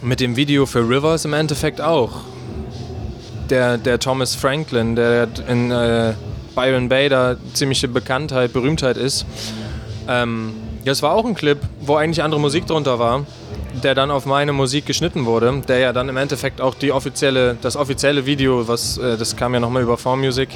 mit 0.01 0.19
dem 0.19 0.35
Video 0.35 0.65
für 0.65 0.87
Rivers 0.87 1.25
im 1.25 1.33
Endeffekt 1.33 1.79
auch 1.79 2.21
der, 3.49 3.77
der 3.77 3.99
Thomas 3.99 4.35
Franklin, 4.35 4.95
der 4.95 5.27
in 5.47 5.71
äh, 5.71 6.13
Byron 6.55 6.89
Bay 6.89 7.09
da 7.09 7.35
ziemliche 7.53 7.87
Bekanntheit, 7.87 8.53
Berühmtheit 8.53 8.97
ist. 8.97 9.25
Ähm, 10.07 10.53
das 10.85 11.01
war 11.01 11.13
auch 11.13 11.25
ein 11.25 11.35
Clip, 11.35 11.59
wo 11.81 11.95
eigentlich 11.95 12.23
andere 12.23 12.39
Musik 12.39 12.65
drunter 12.65 12.99
war, 12.99 13.25
der 13.83 13.95
dann 13.95 14.11
auf 14.11 14.25
meine 14.25 14.53
Musik 14.53 14.85
geschnitten 14.85 15.25
wurde, 15.25 15.61
der 15.67 15.79
ja 15.79 15.93
dann 15.93 16.09
im 16.09 16.17
Endeffekt 16.17 16.61
auch 16.61 16.73
die 16.73 16.91
offizielle, 16.91 17.57
das 17.61 17.75
offizielle 17.75 18.25
Video, 18.25 18.67
was 18.67 18.97
äh, 18.97 19.17
das 19.17 19.35
kam 19.35 19.53
ja 19.53 19.59
nochmal 19.59 19.83
über 19.83 19.97
Form 19.97 20.21
Music 20.21 20.49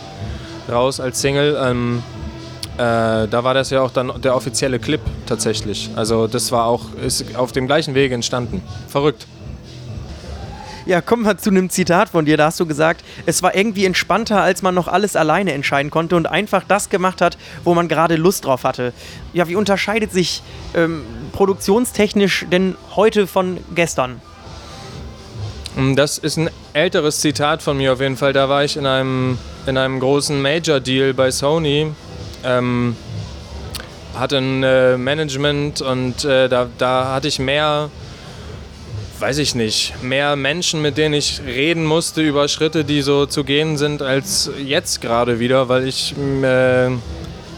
raus 0.69 0.99
als 0.99 1.21
Single. 1.21 1.57
Ähm, 1.61 2.03
äh, 2.77 3.27
da 3.27 3.43
war 3.43 3.53
das 3.53 3.69
ja 3.69 3.81
auch 3.81 3.91
dann 3.91 4.11
der 4.21 4.35
offizielle 4.35 4.79
Clip 4.79 5.01
tatsächlich. 5.27 5.91
Also 5.95 6.27
das 6.27 6.51
war 6.51 6.65
auch 6.65 6.85
ist 7.05 7.35
auf 7.35 7.51
dem 7.51 7.67
gleichen 7.67 7.93
Wege 7.93 8.15
entstanden. 8.15 8.63
Verrückt. 8.87 9.27
Ja, 10.85 10.99
kommen 10.99 11.23
wir 11.23 11.37
zu 11.37 11.49
einem 11.49 11.69
Zitat 11.69 12.09
von 12.09 12.25
dir. 12.25 12.35
Da 12.35 12.47
hast 12.47 12.59
du 12.59 12.65
gesagt, 12.65 13.05
es 13.25 13.41
war 13.41 13.55
irgendwie 13.55 13.85
entspannter, 13.85 14.41
als 14.41 14.61
man 14.61 14.75
noch 14.75 14.89
alles 14.89 15.15
alleine 15.15 15.53
entscheiden 15.53 15.89
konnte 15.89 16.17
und 16.17 16.27
einfach 16.27 16.63
das 16.67 16.89
gemacht 16.89 17.21
hat, 17.21 17.37
wo 17.63 17.73
man 17.73 17.87
gerade 17.87 18.17
Lust 18.17 18.45
drauf 18.45 18.65
hatte. 18.65 18.91
Ja, 19.31 19.47
wie 19.47 19.55
unterscheidet 19.55 20.11
sich 20.11 20.43
ähm, 20.75 21.03
produktionstechnisch 21.31 22.45
denn 22.51 22.75
heute 22.95 23.27
von 23.27 23.59
gestern? 23.73 24.21
Mm, 25.77 25.95
das 25.95 26.17
ist 26.17 26.37
ein 26.37 26.49
älteres 26.73 27.21
Zitat 27.21 27.61
von 27.61 27.77
mir 27.77 27.93
auf 27.93 28.01
jeden 28.01 28.17
Fall. 28.17 28.33
Da 28.33 28.49
war 28.49 28.65
ich 28.65 28.75
in 28.75 28.85
einem, 28.85 29.37
in 29.65 29.77
einem 29.77 30.01
großen 30.01 30.41
Major-Deal 30.41 31.13
bei 31.13 31.31
Sony. 31.31 31.93
Ähm, 32.43 32.97
hatte 34.15 34.37
ein 34.37 34.63
äh, 34.63 34.97
Management 34.97 35.81
und 35.81 36.25
äh, 36.25 36.49
da, 36.49 36.67
da 36.77 37.13
hatte 37.13 37.29
ich 37.29 37.39
mehr 37.39 37.89
weiß 39.23 39.37
ich 39.37 39.55
nicht, 39.55 40.03
mehr 40.03 40.35
Menschen, 40.35 40.81
mit 40.81 40.97
denen 40.97 41.13
ich 41.13 41.39
reden 41.45 41.85
musste 41.85 42.21
über 42.21 42.49
Schritte, 42.49 42.83
die 42.83 43.01
so 43.01 43.25
zu 43.25 43.45
gehen 43.45 43.77
sind, 43.77 44.01
als 44.01 44.51
jetzt 44.61 44.99
gerade 44.99 45.39
wieder, 45.39 45.69
weil 45.69 45.87
ich 45.87 46.13
äh, 46.17 46.89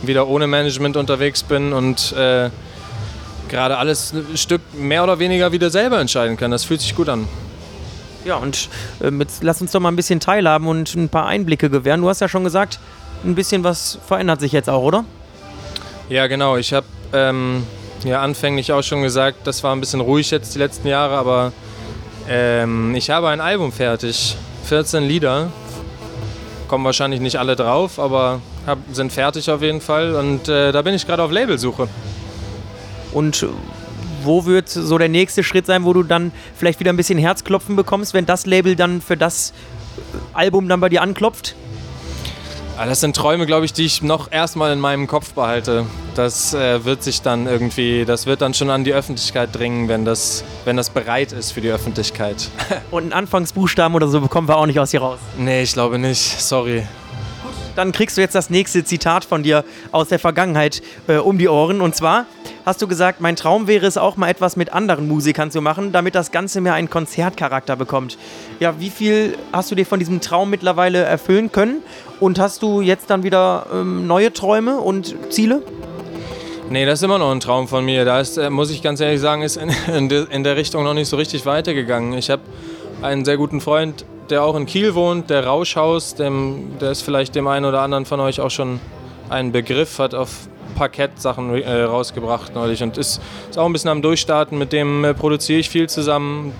wieder 0.03 0.27
ohne 0.27 0.45
Management 0.45 0.95
unterwegs 0.95 1.41
bin 1.41 1.73
und 1.73 2.11
äh, 2.11 2.51
gerade 3.49 3.79
alles 3.79 4.13
ein 4.13 4.37
Stück 4.37 4.61
mehr 4.75 5.03
oder 5.03 5.17
weniger 5.17 5.51
wieder 5.53 5.71
selber 5.71 5.99
entscheiden 5.99 6.37
kann. 6.37 6.51
Das 6.51 6.65
fühlt 6.65 6.81
sich 6.81 6.93
gut 6.93 7.09
an. 7.09 7.27
Ja, 8.25 8.35
und 8.35 8.69
äh, 9.01 9.09
jetzt 9.09 9.41
lass 9.41 9.59
uns 9.59 9.71
doch 9.71 9.79
mal 9.79 9.89
ein 9.89 9.95
bisschen 9.95 10.19
teilhaben 10.19 10.67
und 10.67 10.93
ein 10.93 11.09
paar 11.09 11.25
Einblicke 11.25 11.71
gewähren. 11.71 12.01
Du 12.01 12.09
hast 12.09 12.21
ja 12.21 12.29
schon 12.29 12.43
gesagt, 12.43 12.77
ein 13.23 13.33
bisschen 13.33 13.63
was 13.63 13.97
verändert 14.05 14.39
sich 14.39 14.51
jetzt 14.51 14.69
auch, 14.69 14.83
oder? 14.83 15.03
Ja, 16.09 16.27
genau. 16.27 16.57
Ich 16.57 16.73
habe 16.73 16.85
ähm, 17.11 17.63
ja 18.03 18.21
anfänglich 18.21 18.71
auch 18.71 18.83
schon 18.83 19.01
gesagt, 19.01 19.47
das 19.47 19.63
war 19.63 19.75
ein 19.75 19.79
bisschen 19.79 20.01
ruhig 20.01 20.31
jetzt 20.31 20.53
die 20.55 20.59
letzten 20.59 20.87
Jahre, 20.87 21.15
aber 21.15 21.53
ähm, 22.27 22.95
ich 22.95 23.09
habe 23.09 23.29
ein 23.29 23.41
Album 23.41 23.71
fertig. 23.71 24.35
14 24.65 25.03
Lieder. 25.03 25.51
Kommen 26.67 26.83
wahrscheinlich 26.83 27.19
nicht 27.19 27.37
alle 27.37 27.55
drauf, 27.55 27.99
aber 27.99 28.41
hab, 28.65 28.79
sind 28.91 29.13
fertig 29.13 29.49
auf 29.51 29.61
jeden 29.61 29.81
Fall. 29.81 30.15
Und 30.15 30.47
äh, 30.47 30.71
da 30.71 30.81
bin 30.81 30.95
ich 30.95 31.05
gerade 31.05 31.21
auf 31.21 31.31
Labelsuche. 31.31 31.87
Und 33.13 33.45
wo 34.23 34.45
wird 34.45 34.69
so 34.69 34.97
der 34.97 35.09
nächste 35.09 35.43
Schritt 35.43 35.67
sein, 35.67 35.85
wo 35.85 35.93
du 35.93 36.01
dann 36.01 36.31
vielleicht 36.55 36.79
wieder 36.79 36.91
ein 36.91 36.97
bisschen 36.97 37.19
Herzklopfen 37.19 37.75
bekommst, 37.75 38.15
wenn 38.15 38.25
das 38.25 38.47
Label 38.47 38.75
dann 38.75 39.01
für 39.01 39.15
das 39.15 39.53
Album 40.33 40.67
dann 40.67 40.79
bei 40.79 40.89
dir 40.89 41.03
anklopft? 41.03 41.55
Ah, 42.77 42.85
das 42.85 42.99
sind 42.99 43.15
Träume, 43.15 43.45
glaube 43.45 43.63
ich, 43.63 43.71
die 43.71 43.85
ich 43.85 44.01
noch 44.01 44.29
erstmal 44.33 44.73
in 44.73 44.81
meinem 44.81 45.07
Kopf 45.07 45.31
behalte. 45.31 45.85
Das 46.13 46.53
äh, 46.53 46.83
wird 46.83 47.03
sich 47.03 47.21
dann 47.21 47.47
irgendwie, 47.47 48.03
das 48.03 48.25
wird 48.25 48.41
dann 48.41 48.53
schon 48.53 48.69
an 48.69 48.83
die 48.83 48.93
Öffentlichkeit 48.93 49.55
dringen, 49.55 49.87
wenn 49.87 50.03
das, 50.03 50.43
wenn 50.65 50.75
das 50.75 50.89
bereit 50.89 51.31
ist 51.31 51.51
für 51.51 51.61
die 51.61 51.69
Öffentlichkeit. 51.69 52.49
Und 52.91 53.03
einen 53.03 53.13
Anfangsbuchstaben 53.13 53.95
oder 53.95 54.09
so 54.09 54.19
bekommen 54.19 54.49
wir 54.49 54.57
auch 54.57 54.65
nicht 54.65 54.77
aus 54.77 54.91
hier 54.91 54.99
raus. 54.99 55.19
Nee, 55.37 55.63
ich 55.63 55.71
glaube 55.71 55.97
nicht. 55.99 56.19
Sorry. 56.19 56.85
Dann 57.77 57.93
kriegst 57.93 58.17
du 58.17 58.21
jetzt 58.21 58.35
das 58.35 58.49
nächste 58.49 58.83
Zitat 58.83 59.23
von 59.23 59.41
dir 59.41 59.63
aus 59.93 60.09
der 60.09 60.19
Vergangenheit 60.19 60.81
äh, 61.07 61.15
um 61.15 61.37
die 61.37 61.47
Ohren. 61.47 61.79
Und 61.79 61.95
zwar 61.95 62.25
hast 62.65 62.81
du 62.81 62.87
gesagt, 62.87 63.21
mein 63.21 63.35
Traum 63.35 63.67
wäre 63.67 63.85
es 63.85 63.97
auch 63.97 64.17
mal 64.17 64.29
etwas 64.29 64.55
mit 64.55 64.73
anderen 64.73 65.07
Musikern 65.07 65.51
zu 65.51 65.61
machen, 65.61 65.91
damit 65.91 66.15
das 66.15 66.31
Ganze 66.31 66.61
mehr 66.61 66.73
einen 66.73 66.89
Konzertcharakter 66.89 67.75
bekommt. 67.75 68.17
Ja, 68.59 68.79
wie 68.79 68.89
viel 68.89 69.37
hast 69.53 69.71
du 69.71 69.75
dir 69.75 69.85
von 69.85 69.99
diesem 69.99 70.19
Traum 70.19 70.49
mittlerweile 70.49 71.03
erfüllen 71.03 71.51
können? 71.51 71.83
Und 72.19 72.39
hast 72.39 72.63
du 72.63 72.81
jetzt 72.81 73.09
dann 73.09 73.23
wieder 73.23 73.67
ähm, 73.73 74.07
neue 74.07 74.33
Träume 74.33 74.77
und 74.77 75.15
Ziele? 75.29 75.61
Nee, 76.69 76.85
das 76.85 76.99
ist 76.99 77.03
immer 77.03 77.19
noch 77.19 77.31
ein 77.31 77.39
Traum 77.39 77.67
von 77.67 77.85
mir. 77.85 78.05
Da 78.05 78.19
ist, 78.19 78.37
äh, 78.37 78.49
muss 78.49 78.71
ich 78.71 78.81
ganz 78.81 78.99
ehrlich 78.99 79.21
sagen, 79.21 79.43
ist 79.43 79.57
in, 79.57 79.69
in, 79.93 80.09
de, 80.09 80.25
in 80.29 80.43
der 80.43 80.55
Richtung 80.55 80.83
noch 80.83 80.95
nicht 80.95 81.09
so 81.09 81.17
richtig 81.17 81.45
weitergegangen. 81.45 82.13
Ich 82.13 82.31
habe 82.31 82.41
einen 83.01 83.23
sehr 83.23 83.37
guten 83.37 83.61
Freund, 83.61 84.05
der 84.31 84.43
auch 84.43 84.55
in 84.55 84.65
Kiel 84.65 84.95
wohnt, 84.95 85.29
der 85.29 85.45
Rauschhaus, 85.45 86.15
dem, 86.15 86.79
der 86.81 86.91
ist 86.91 87.03
vielleicht 87.03 87.35
dem 87.35 87.47
einen 87.47 87.65
oder 87.65 87.81
anderen 87.81 88.05
von 88.05 88.19
euch 88.19 88.41
auch 88.41 88.49
schon 88.49 88.79
ein 89.29 89.51
Begriff 89.51 89.99
hat 89.99 90.13
auf 90.13 90.47
Parkett 90.75 91.19
Sachen 91.19 91.55
äh, 91.55 91.81
rausgebracht 91.83 92.53
neulich 92.53 92.83
und 92.83 92.97
ist, 92.97 93.21
ist 93.49 93.57
auch 93.57 93.65
ein 93.65 93.73
bisschen 93.73 93.89
am 93.89 94.01
Durchstarten. 94.01 94.57
Mit 94.57 94.73
dem 94.73 95.03
äh, 95.03 95.13
produziere 95.13 95.59
ich 95.59 95.69
viel 95.69 95.89
zusammen. 95.89 96.53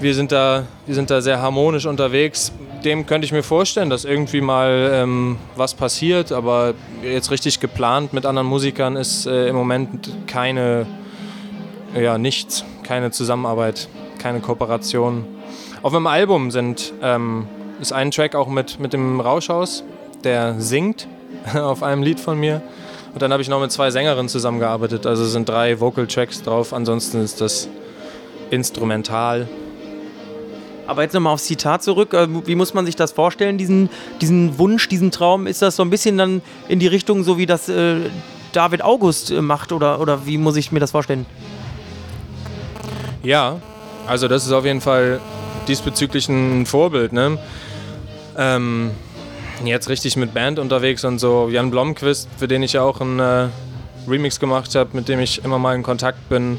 Wir 0.00 0.14
sind, 0.14 0.32
da, 0.32 0.64
wir 0.86 0.94
sind 0.94 1.10
da 1.10 1.20
sehr 1.20 1.40
harmonisch 1.40 1.86
unterwegs. 1.86 2.52
Dem 2.84 3.06
könnte 3.06 3.26
ich 3.26 3.32
mir 3.32 3.42
vorstellen, 3.42 3.90
dass 3.90 4.04
irgendwie 4.04 4.40
mal 4.40 4.90
ähm, 4.92 5.36
was 5.56 5.74
passiert, 5.74 6.32
aber 6.32 6.74
jetzt 7.02 7.30
richtig 7.30 7.60
geplant 7.60 8.12
mit 8.14 8.24
anderen 8.24 8.48
Musikern 8.48 8.96
ist 8.96 9.26
äh, 9.26 9.48
im 9.48 9.54
Moment 9.54 10.10
keine, 10.26 10.86
ja, 11.94 12.16
nichts, 12.16 12.64
keine 12.82 13.10
Zusammenarbeit, 13.10 13.88
keine 14.18 14.40
Kooperation. 14.40 15.26
Auf 15.82 15.92
meinem 15.92 16.06
Album 16.06 16.50
sind, 16.50 16.94
ähm, 17.02 17.46
ist 17.80 17.92
ein 17.92 18.10
Track 18.10 18.34
auch 18.34 18.48
mit, 18.48 18.80
mit 18.80 18.94
dem 18.94 19.20
Rauschhaus, 19.20 19.84
der 20.24 20.58
singt 20.58 21.06
auf 21.54 21.82
einem 21.82 22.02
Lied 22.02 22.20
von 22.20 22.38
mir. 22.38 22.62
Und 23.12 23.22
dann 23.22 23.32
habe 23.32 23.42
ich 23.42 23.48
noch 23.48 23.60
mit 23.60 23.72
zwei 23.72 23.90
Sängerinnen 23.90 24.28
zusammengearbeitet. 24.28 25.06
Also 25.06 25.24
sind 25.26 25.48
drei 25.48 25.80
Vocal 25.80 26.06
Tracks 26.06 26.42
drauf. 26.42 26.72
Ansonsten 26.72 27.22
ist 27.22 27.40
das 27.40 27.68
instrumental. 28.50 29.48
Aber 30.86 31.02
jetzt 31.02 31.12
nochmal 31.12 31.34
aufs 31.34 31.44
Zitat 31.44 31.82
zurück. 31.82 32.14
Äh, 32.14 32.26
Wie 32.46 32.54
muss 32.54 32.74
man 32.74 32.86
sich 32.86 32.96
das 32.96 33.12
vorstellen, 33.12 33.58
diesen, 33.58 33.90
diesen 34.20 34.58
Wunsch, 34.58 34.88
diesen 34.88 35.10
Traum? 35.10 35.46
Ist 35.46 35.62
das 35.62 35.76
so 35.76 35.82
ein 35.82 35.90
bisschen 35.90 36.18
dann 36.18 36.42
in 36.68 36.78
die 36.78 36.88
Richtung, 36.88 37.22
so 37.22 37.38
wie 37.38 37.46
das 37.46 37.68
äh, 37.68 37.96
David 38.52 38.82
August 38.82 39.30
äh, 39.30 39.40
macht? 39.40 39.72
Oder, 39.72 40.00
oder 40.00 40.26
wie 40.26 40.38
muss 40.38 40.56
ich 40.56 40.72
mir 40.72 40.80
das 40.80 40.90
vorstellen? 40.90 41.26
Ja, 43.22 43.60
also 44.06 44.28
das 44.28 44.46
ist 44.46 44.52
auf 44.52 44.64
jeden 44.64 44.80
Fall 44.80 45.20
diesbezüglich 45.68 46.28
ein 46.28 46.66
Vorbild. 46.66 47.12
Ne? 47.12 47.38
Ähm, 48.36 48.90
jetzt 49.66 49.88
richtig 49.88 50.16
mit 50.16 50.32
Band 50.34 50.58
unterwegs 50.58 51.04
und 51.04 51.18
so. 51.18 51.48
Jan 51.50 51.70
Blomqvist, 51.70 52.28
für 52.36 52.48
den 52.48 52.62
ich 52.62 52.74
ja 52.74 52.82
auch 52.82 53.00
einen 53.00 53.20
äh, 53.20 53.48
Remix 54.08 54.40
gemacht 54.40 54.74
habe, 54.74 54.90
mit 54.94 55.08
dem 55.08 55.20
ich 55.20 55.44
immer 55.44 55.58
mal 55.58 55.74
in 55.74 55.82
Kontakt 55.82 56.28
bin, 56.28 56.58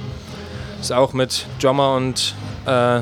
ist 0.80 0.92
auch 0.92 1.14
mit 1.14 1.46
Drummer 1.62 1.96
und 1.96 2.36
äh, 2.66 3.02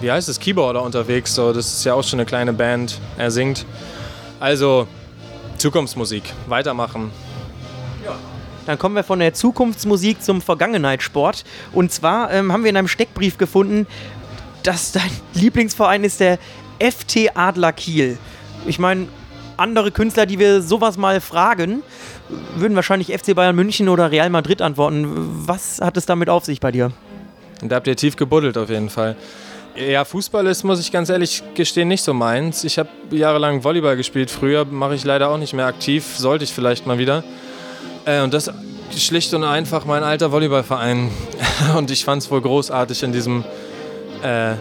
wie 0.00 0.10
heißt 0.10 0.28
es, 0.28 0.40
Keyboarder 0.40 0.82
unterwegs. 0.82 1.34
So, 1.34 1.52
das 1.52 1.72
ist 1.72 1.84
ja 1.84 1.94
auch 1.94 2.02
schon 2.02 2.18
eine 2.18 2.26
kleine 2.26 2.52
Band. 2.52 2.98
Er 3.18 3.30
singt. 3.30 3.64
Also 4.40 4.88
Zukunftsmusik, 5.58 6.24
weitermachen. 6.48 7.12
Dann 8.66 8.78
kommen 8.78 8.94
wir 8.94 9.04
von 9.04 9.18
der 9.18 9.34
Zukunftsmusik 9.34 10.22
zum 10.22 10.40
Vergangenheitssport. 10.40 11.44
Und 11.72 11.92
zwar 11.92 12.32
ähm, 12.32 12.52
haben 12.52 12.62
wir 12.62 12.70
in 12.70 12.76
einem 12.76 12.88
Steckbrief 12.88 13.38
gefunden, 13.38 13.86
dass 14.62 14.92
dein 14.92 15.10
Lieblingsverein 15.34 16.04
ist 16.04 16.20
der 16.20 16.38
FT 16.78 17.30
Adler 17.34 17.72
Kiel. 17.72 18.18
Ich 18.66 18.78
meine, 18.78 19.08
andere 19.56 19.90
Künstler, 19.90 20.26
die 20.26 20.38
wir 20.38 20.62
sowas 20.62 20.96
mal 20.96 21.20
fragen, 21.20 21.82
würden 22.56 22.74
wahrscheinlich 22.74 23.08
FC 23.08 23.34
Bayern 23.34 23.56
München 23.56 23.88
oder 23.88 24.10
Real 24.10 24.30
Madrid 24.30 24.62
antworten. 24.62 25.06
Was 25.46 25.80
hat 25.80 25.96
es 25.96 26.06
damit 26.06 26.28
auf 26.28 26.44
sich 26.44 26.60
bei 26.60 26.72
dir? 26.72 26.92
Da 27.62 27.76
habt 27.76 27.86
ihr 27.86 27.96
tief 27.96 28.16
gebuddelt 28.16 28.58
auf 28.58 28.70
jeden 28.70 28.90
Fall. 28.90 29.16
Ja, 29.74 30.04
Fußball 30.04 30.46
ist, 30.48 30.64
muss 30.64 30.80
ich 30.80 30.92
ganz 30.92 31.08
ehrlich 31.08 31.42
gestehen, 31.54 31.88
nicht 31.88 32.02
so 32.02 32.12
meins. 32.12 32.62
Ich 32.64 32.78
habe 32.78 32.90
jahrelang 33.10 33.64
Volleyball 33.64 33.96
gespielt 33.96 34.30
früher, 34.30 34.66
mache 34.66 34.94
ich 34.94 35.04
leider 35.04 35.30
auch 35.30 35.38
nicht 35.38 35.54
mehr 35.54 35.66
aktiv, 35.66 36.04
sollte 36.16 36.44
ich 36.44 36.52
vielleicht 36.52 36.86
mal 36.86 36.98
wieder. 36.98 37.24
Äh, 38.04 38.20
und 38.20 38.34
das 38.34 38.50
schlicht 38.94 39.32
und 39.32 39.44
einfach 39.44 39.86
mein 39.86 40.02
alter 40.02 40.32
Volleyballverein. 40.32 41.10
Und 41.76 41.90
ich 41.90 42.04
fand 42.04 42.22
es 42.22 42.30
wohl 42.30 42.42
großartig 42.42 43.02
in 43.02 43.12
diesem, 43.12 43.44
äh, 44.22 44.54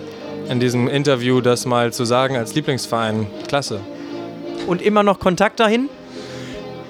in 0.52 0.60
diesem 0.60 0.90
Interview 0.90 1.40
das 1.40 1.66
mal 1.66 1.94
zu 1.94 2.04
sagen 2.04 2.36
als 2.36 2.54
Lieblingsverein. 2.54 3.26
Klasse. 3.48 3.80
Und 4.68 4.82
immer 4.82 5.02
noch 5.02 5.20
Kontakt 5.20 5.62
dahin? 5.62 5.90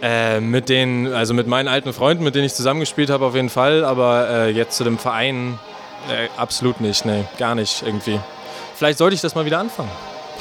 Äh, 0.02 0.40
mit 0.40 0.68
den, 0.68 1.14
also 1.14 1.36
mit 1.36 1.46
meinen 1.46 1.68
alten 1.68 1.94
Freunden, 1.94 2.24
mit 2.24 2.34
denen 2.34 2.46
ich 2.46 2.56
zusammengespielt 2.56 3.12
habe, 3.12 3.24
auf 3.24 3.36
jeden 3.36 3.50
Fall, 3.50 3.86
aber 3.86 4.28
äh, 4.30 4.50
jetzt 4.50 4.76
zu 4.78 4.84
dem 4.84 4.98
Verein 4.98 5.60
äh, 6.10 6.28
absolut 6.38 6.82
nicht, 6.82 7.06
nee, 7.06 7.24
gar 7.38 7.54
nicht 7.54 7.84
irgendwie. 7.86 8.20
Vielleicht 8.76 8.98
sollte 8.98 9.14
ich 9.14 9.22
das 9.22 9.36
mal 9.36 9.46
wieder 9.46 9.60
anfangen. 9.60 9.92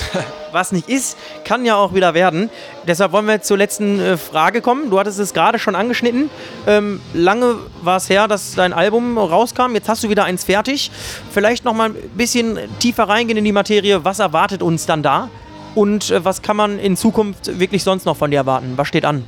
Was 0.53 0.73
nicht 0.73 0.89
ist, 0.89 1.17
kann 1.45 1.65
ja 1.65 1.77
auch 1.77 1.95
wieder 1.95 2.15
werden. 2.15 2.51
Deshalb 2.87 3.13
wollen 3.13 3.27
wir 3.27 3.41
zur 3.43 3.59
letzten 3.59 4.01
äh, 4.01 4.17
Frage 4.17 4.61
kommen. 4.61 4.91
Du 4.91 4.99
hattest 4.99 5.19
es 5.19 5.33
gerade 5.33 5.59
schon 5.59 5.75
angeschnitten. 5.75 6.31
Ähm, 6.67 7.01
lange 7.15 7.57
war 7.83 7.97
es 7.97 8.09
her, 8.09 8.29
dass 8.29 8.55
dein 8.55 8.73
Album 8.73 9.17
rauskam. 9.17 9.75
Jetzt 9.75 9.89
hast 9.89 10.03
du 10.03 10.09
wieder 10.09 10.25
eins 10.25 10.45
fertig. 10.45 10.91
Vielleicht 11.33 11.65
noch 11.65 11.75
mal 11.75 11.91
ein 11.91 11.95
bisschen 12.15 12.59
tiefer 12.79 13.09
reingehen 13.09 13.39
in 13.39 13.45
die 13.45 13.53
Materie. 13.53 14.05
Was 14.05 14.19
erwartet 14.19 14.63
uns 14.63 14.87
dann 14.87 15.03
da? 15.03 15.29
Und 15.75 16.11
äh, 16.11 16.25
was 16.25 16.43
kann 16.43 16.57
man 16.57 16.79
in 16.79 16.97
Zukunft 16.97 17.59
wirklich 17.59 17.85
sonst 17.85 18.05
noch 18.05 18.17
von 18.17 18.31
dir 18.31 18.39
erwarten? 18.39 18.73
Was 18.77 18.89
steht 18.89 19.05
an? 19.05 19.25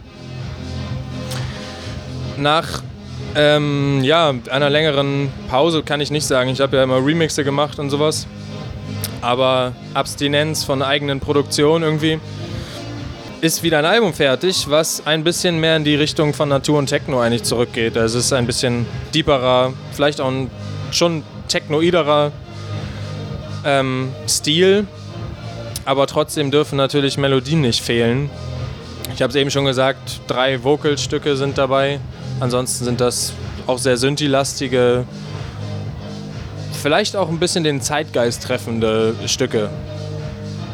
Nach 2.37 2.83
ähm, 3.35 4.01
ja, 4.03 4.35
einer 4.51 4.71
längeren 4.71 5.31
Pause 5.49 5.83
kann 5.83 6.01
ich 6.01 6.11
nicht 6.11 6.27
sagen. 6.27 6.51
Ich 6.51 6.61
habe 6.61 6.77
ja 6.77 6.83
immer 6.83 7.05
Remixe 7.05 7.45
gemacht 7.45 7.79
und 7.79 7.91
sowas. 7.91 8.27
Aber 9.21 9.73
Abstinenz 9.95 10.65
von 10.65 10.83
eigenen 10.83 11.21
Produktionen 11.21 11.85
irgendwie 11.85 12.21
ist 13.41 13.63
wieder 13.65 13.79
ein 13.79 13.85
Album 13.85 14.15
fertig, 14.15 14.67
was 14.69 15.05
ein 15.05 15.25
bisschen 15.25 15.59
mehr 15.59 15.77
in 15.77 15.85
die 15.85 15.97
Richtung 15.97 16.33
von 16.33 16.49
Natur 16.49 16.79
und 16.79 16.87
Techno 16.87 17.21
eigentlich 17.21 17.43
zurückgeht. 17.43 17.97
Also 17.97 18.19
es 18.19 18.27
ist 18.27 18.33
ein 18.33 18.47
bisschen 18.47 18.87
deeperer, 19.15 19.73
vielleicht 19.93 20.21
auch 20.21 20.31
ein 20.31 20.51
schon 20.93 21.25
technoiderer 21.49 22.31
ähm, 23.65 24.13
Stil, 24.29 24.87
aber 25.85 26.07
trotzdem 26.07 26.51
dürfen 26.51 26.77
natürlich 26.77 27.19
Melodien 27.19 27.63
nicht 27.63 27.83
fehlen. 27.83 28.31
Ich 29.15 29.21
habe 29.23 29.31
es 29.31 29.37
eben 29.37 29.51
schon 29.51 29.65
gesagt, 29.65 30.21
drei 30.27 30.63
Vocalstücke 30.63 31.37
sind 31.37 31.59
dabei. 31.59 31.99
Ansonsten 32.41 32.85
sind 32.85 33.01
das 33.01 33.33
auch 33.67 33.79
sehr 33.79 33.97
Synthi-lastige, 33.97 35.05
vielleicht 36.83 37.15
auch 37.15 37.29
ein 37.29 37.39
bisschen 37.39 37.63
den 37.63 37.81
Zeitgeist 37.81 38.43
treffende 38.43 39.15
Stücke. 39.27 39.71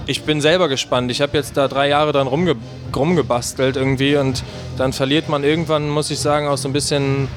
Ich 0.06 0.22
bin 0.22 0.40
selber 0.40 0.68
gespannt. 0.68 1.10
Ich 1.10 1.20
habe 1.20 1.36
jetzt 1.36 1.56
da 1.56 1.68
drei 1.68 1.88
Jahre 1.88 2.12
dran 2.12 2.26
rumge 2.26 2.56
rumgebastelt 2.96 3.76
irgendwie 3.76 4.16
und 4.16 4.42
dann 4.78 4.94
verliert 4.94 5.28
man 5.28 5.44
irgendwann, 5.44 5.90
muss 5.90 6.10
ich 6.10 6.18
sagen, 6.18 6.48
auch 6.48 6.56
so 6.56 6.66
ein 6.66 6.72
bisschen 6.72 7.28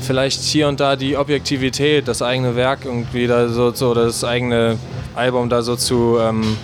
vielleicht 0.00 0.40
hier 0.40 0.68
und 0.68 0.80
da 0.80 0.96
die 0.96 1.18
Objektivität, 1.18 2.08
das 2.08 2.22
eigene 2.22 2.56
Werk 2.56 2.86
irgendwie 2.86 3.26
da 3.26 3.48
so, 3.48 3.72
so 3.72 3.92
das 3.92 4.24
eigene 4.24 4.78
Album 5.14 5.50
da 5.50 5.60
so 5.60 5.76
zu, 5.76 6.16
ähm, 6.18 6.56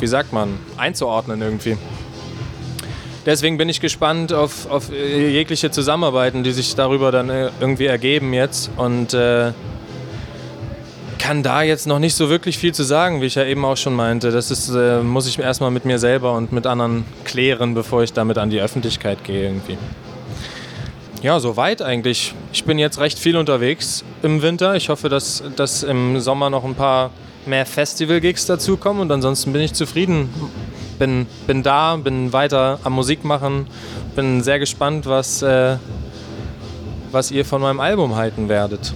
wie 0.00 0.08
sagt 0.08 0.32
man, 0.32 0.58
einzuordnen 0.76 1.40
irgendwie. 1.40 1.76
Deswegen 3.24 3.56
bin 3.58 3.68
ich 3.68 3.80
gespannt 3.80 4.32
auf, 4.32 4.68
auf 4.68 4.90
jegliche 4.90 5.70
Zusammenarbeiten, 5.70 6.42
die 6.42 6.50
sich 6.50 6.74
darüber 6.74 7.12
dann 7.12 7.30
äh, 7.30 7.50
irgendwie 7.60 7.86
ergeben 7.86 8.32
jetzt 8.32 8.70
und 8.76 9.14
äh, 9.14 9.52
kann 11.20 11.42
da 11.42 11.62
jetzt 11.62 11.86
noch 11.86 11.98
nicht 11.98 12.14
so 12.14 12.30
wirklich 12.30 12.58
viel 12.58 12.72
zu 12.72 12.82
sagen, 12.82 13.20
wie 13.20 13.26
ich 13.26 13.34
ja 13.34 13.44
eben 13.44 13.64
auch 13.64 13.76
schon 13.76 13.94
meinte. 13.94 14.30
Das 14.30 14.50
ist, 14.50 14.70
äh, 14.70 15.02
muss 15.02 15.28
ich 15.28 15.38
erstmal 15.38 15.70
mit 15.70 15.84
mir 15.84 15.98
selber 15.98 16.32
und 16.32 16.50
mit 16.50 16.66
anderen 16.66 17.04
klären, 17.24 17.74
bevor 17.74 18.02
ich 18.02 18.12
damit 18.12 18.38
an 18.38 18.50
die 18.50 18.60
Öffentlichkeit 18.60 19.22
gehe 19.22 19.44
irgendwie. 19.44 19.76
Ja, 21.22 21.38
soweit 21.38 21.82
eigentlich. 21.82 22.34
Ich 22.52 22.64
bin 22.64 22.78
jetzt 22.78 22.98
recht 22.98 23.18
viel 23.18 23.36
unterwegs 23.36 24.02
im 24.22 24.40
Winter. 24.40 24.74
Ich 24.74 24.88
hoffe, 24.88 25.10
dass, 25.10 25.42
dass 25.56 25.82
im 25.82 26.18
Sommer 26.20 26.48
noch 26.48 26.64
ein 26.64 26.74
paar 26.74 27.10
mehr 27.44 27.66
Festival-Gigs 27.66 28.46
dazukommen 28.46 29.02
und 29.02 29.12
ansonsten 29.12 29.52
bin 29.52 29.60
ich 29.60 29.74
zufrieden. 29.74 30.30
Bin, 30.98 31.26
bin 31.46 31.62
da, 31.62 31.96
bin 31.96 32.32
weiter 32.32 32.78
am 32.82 32.94
Musik 32.94 33.24
machen, 33.24 33.66
bin 34.16 34.42
sehr 34.42 34.58
gespannt, 34.58 35.06
was, 35.06 35.42
äh, 35.42 35.76
was 37.10 37.30
ihr 37.30 37.44
von 37.44 37.60
meinem 37.60 37.80
Album 37.80 38.16
halten 38.16 38.48
werdet. 38.48 38.94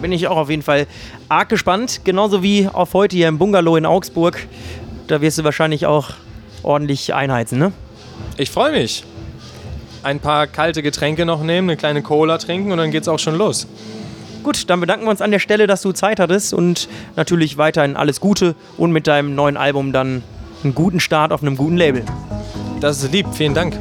Da 0.00 0.02
bin 0.02 0.12
ich 0.12 0.28
auch 0.28 0.38
auf 0.38 0.48
jeden 0.48 0.62
Fall 0.62 0.86
arg 1.28 1.50
gespannt. 1.50 2.00
Genauso 2.04 2.42
wie 2.42 2.66
auf 2.66 2.94
heute 2.94 3.14
hier 3.14 3.28
im 3.28 3.36
Bungalow 3.36 3.76
in 3.76 3.84
Augsburg. 3.84 4.46
Da 5.08 5.20
wirst 5.20 5.36
du 5.36 5.44
wahrscheinlich 5.44 5.84
auch 5.84 6.12
ordentlich 6.62 7.12
einheizen, 7.12 7.58
ne? 7.58 7.72
Ich 8.38 8.50
freue 8.50 8.72
mich. 8.72 9.04
Ein 10.02 10.18
paar 10.18 10.46
kalte 10.46 10.82
Getränke 10.82 11.26
noch 11.26 11.42
nehmen, 11.42 11.68
eine 11.68 11.76
kleine 11.76 12.00
Cola 12.00 12.38
trinken 12.38 12.72
und 12.72 12.78
dann 12.78 12.90
geht's 12.90 13.08
auch 13.08 13.18
schon 13.18 13.36
los. 13.36 13.66
Gut, 14.42 14.70
dann 14.70 14.80
bedanken 14.80 15.04
wir 15.04 15.10
uns 15.10 15.20
an 15.20 15.32
der 15.32 15.38
Stelle, 15.38 15.66
dass 15.66 15.82
du 15.82 15.92
Zeit 15.92 16.18
hattest 16.18 16.54
und 16.54 16.88
natürlich 17.16 17.58
weiterhin 17.58 17.94
alles 17.94 18.22
Gute 18.22 18.54
und 18.78 18.92
mit 18.92 19.06
deinem 19.06 19.34
neuen 19.34 19.58
Album 19.58 19.92
dann 19.92 20.22
einen 20.64 20.74
guten 20.74 21.00
Start 21.00 21.30
auf 21.30 21.42
einem 21.42 21.58
guten 21.58 21.76
Label. 21.76 22.06
Das 22.80 23.02
ist 23.02 23.12
lieb, 23.12 23.26
vielen 23.34 23.52
Dank. 23.52 23.78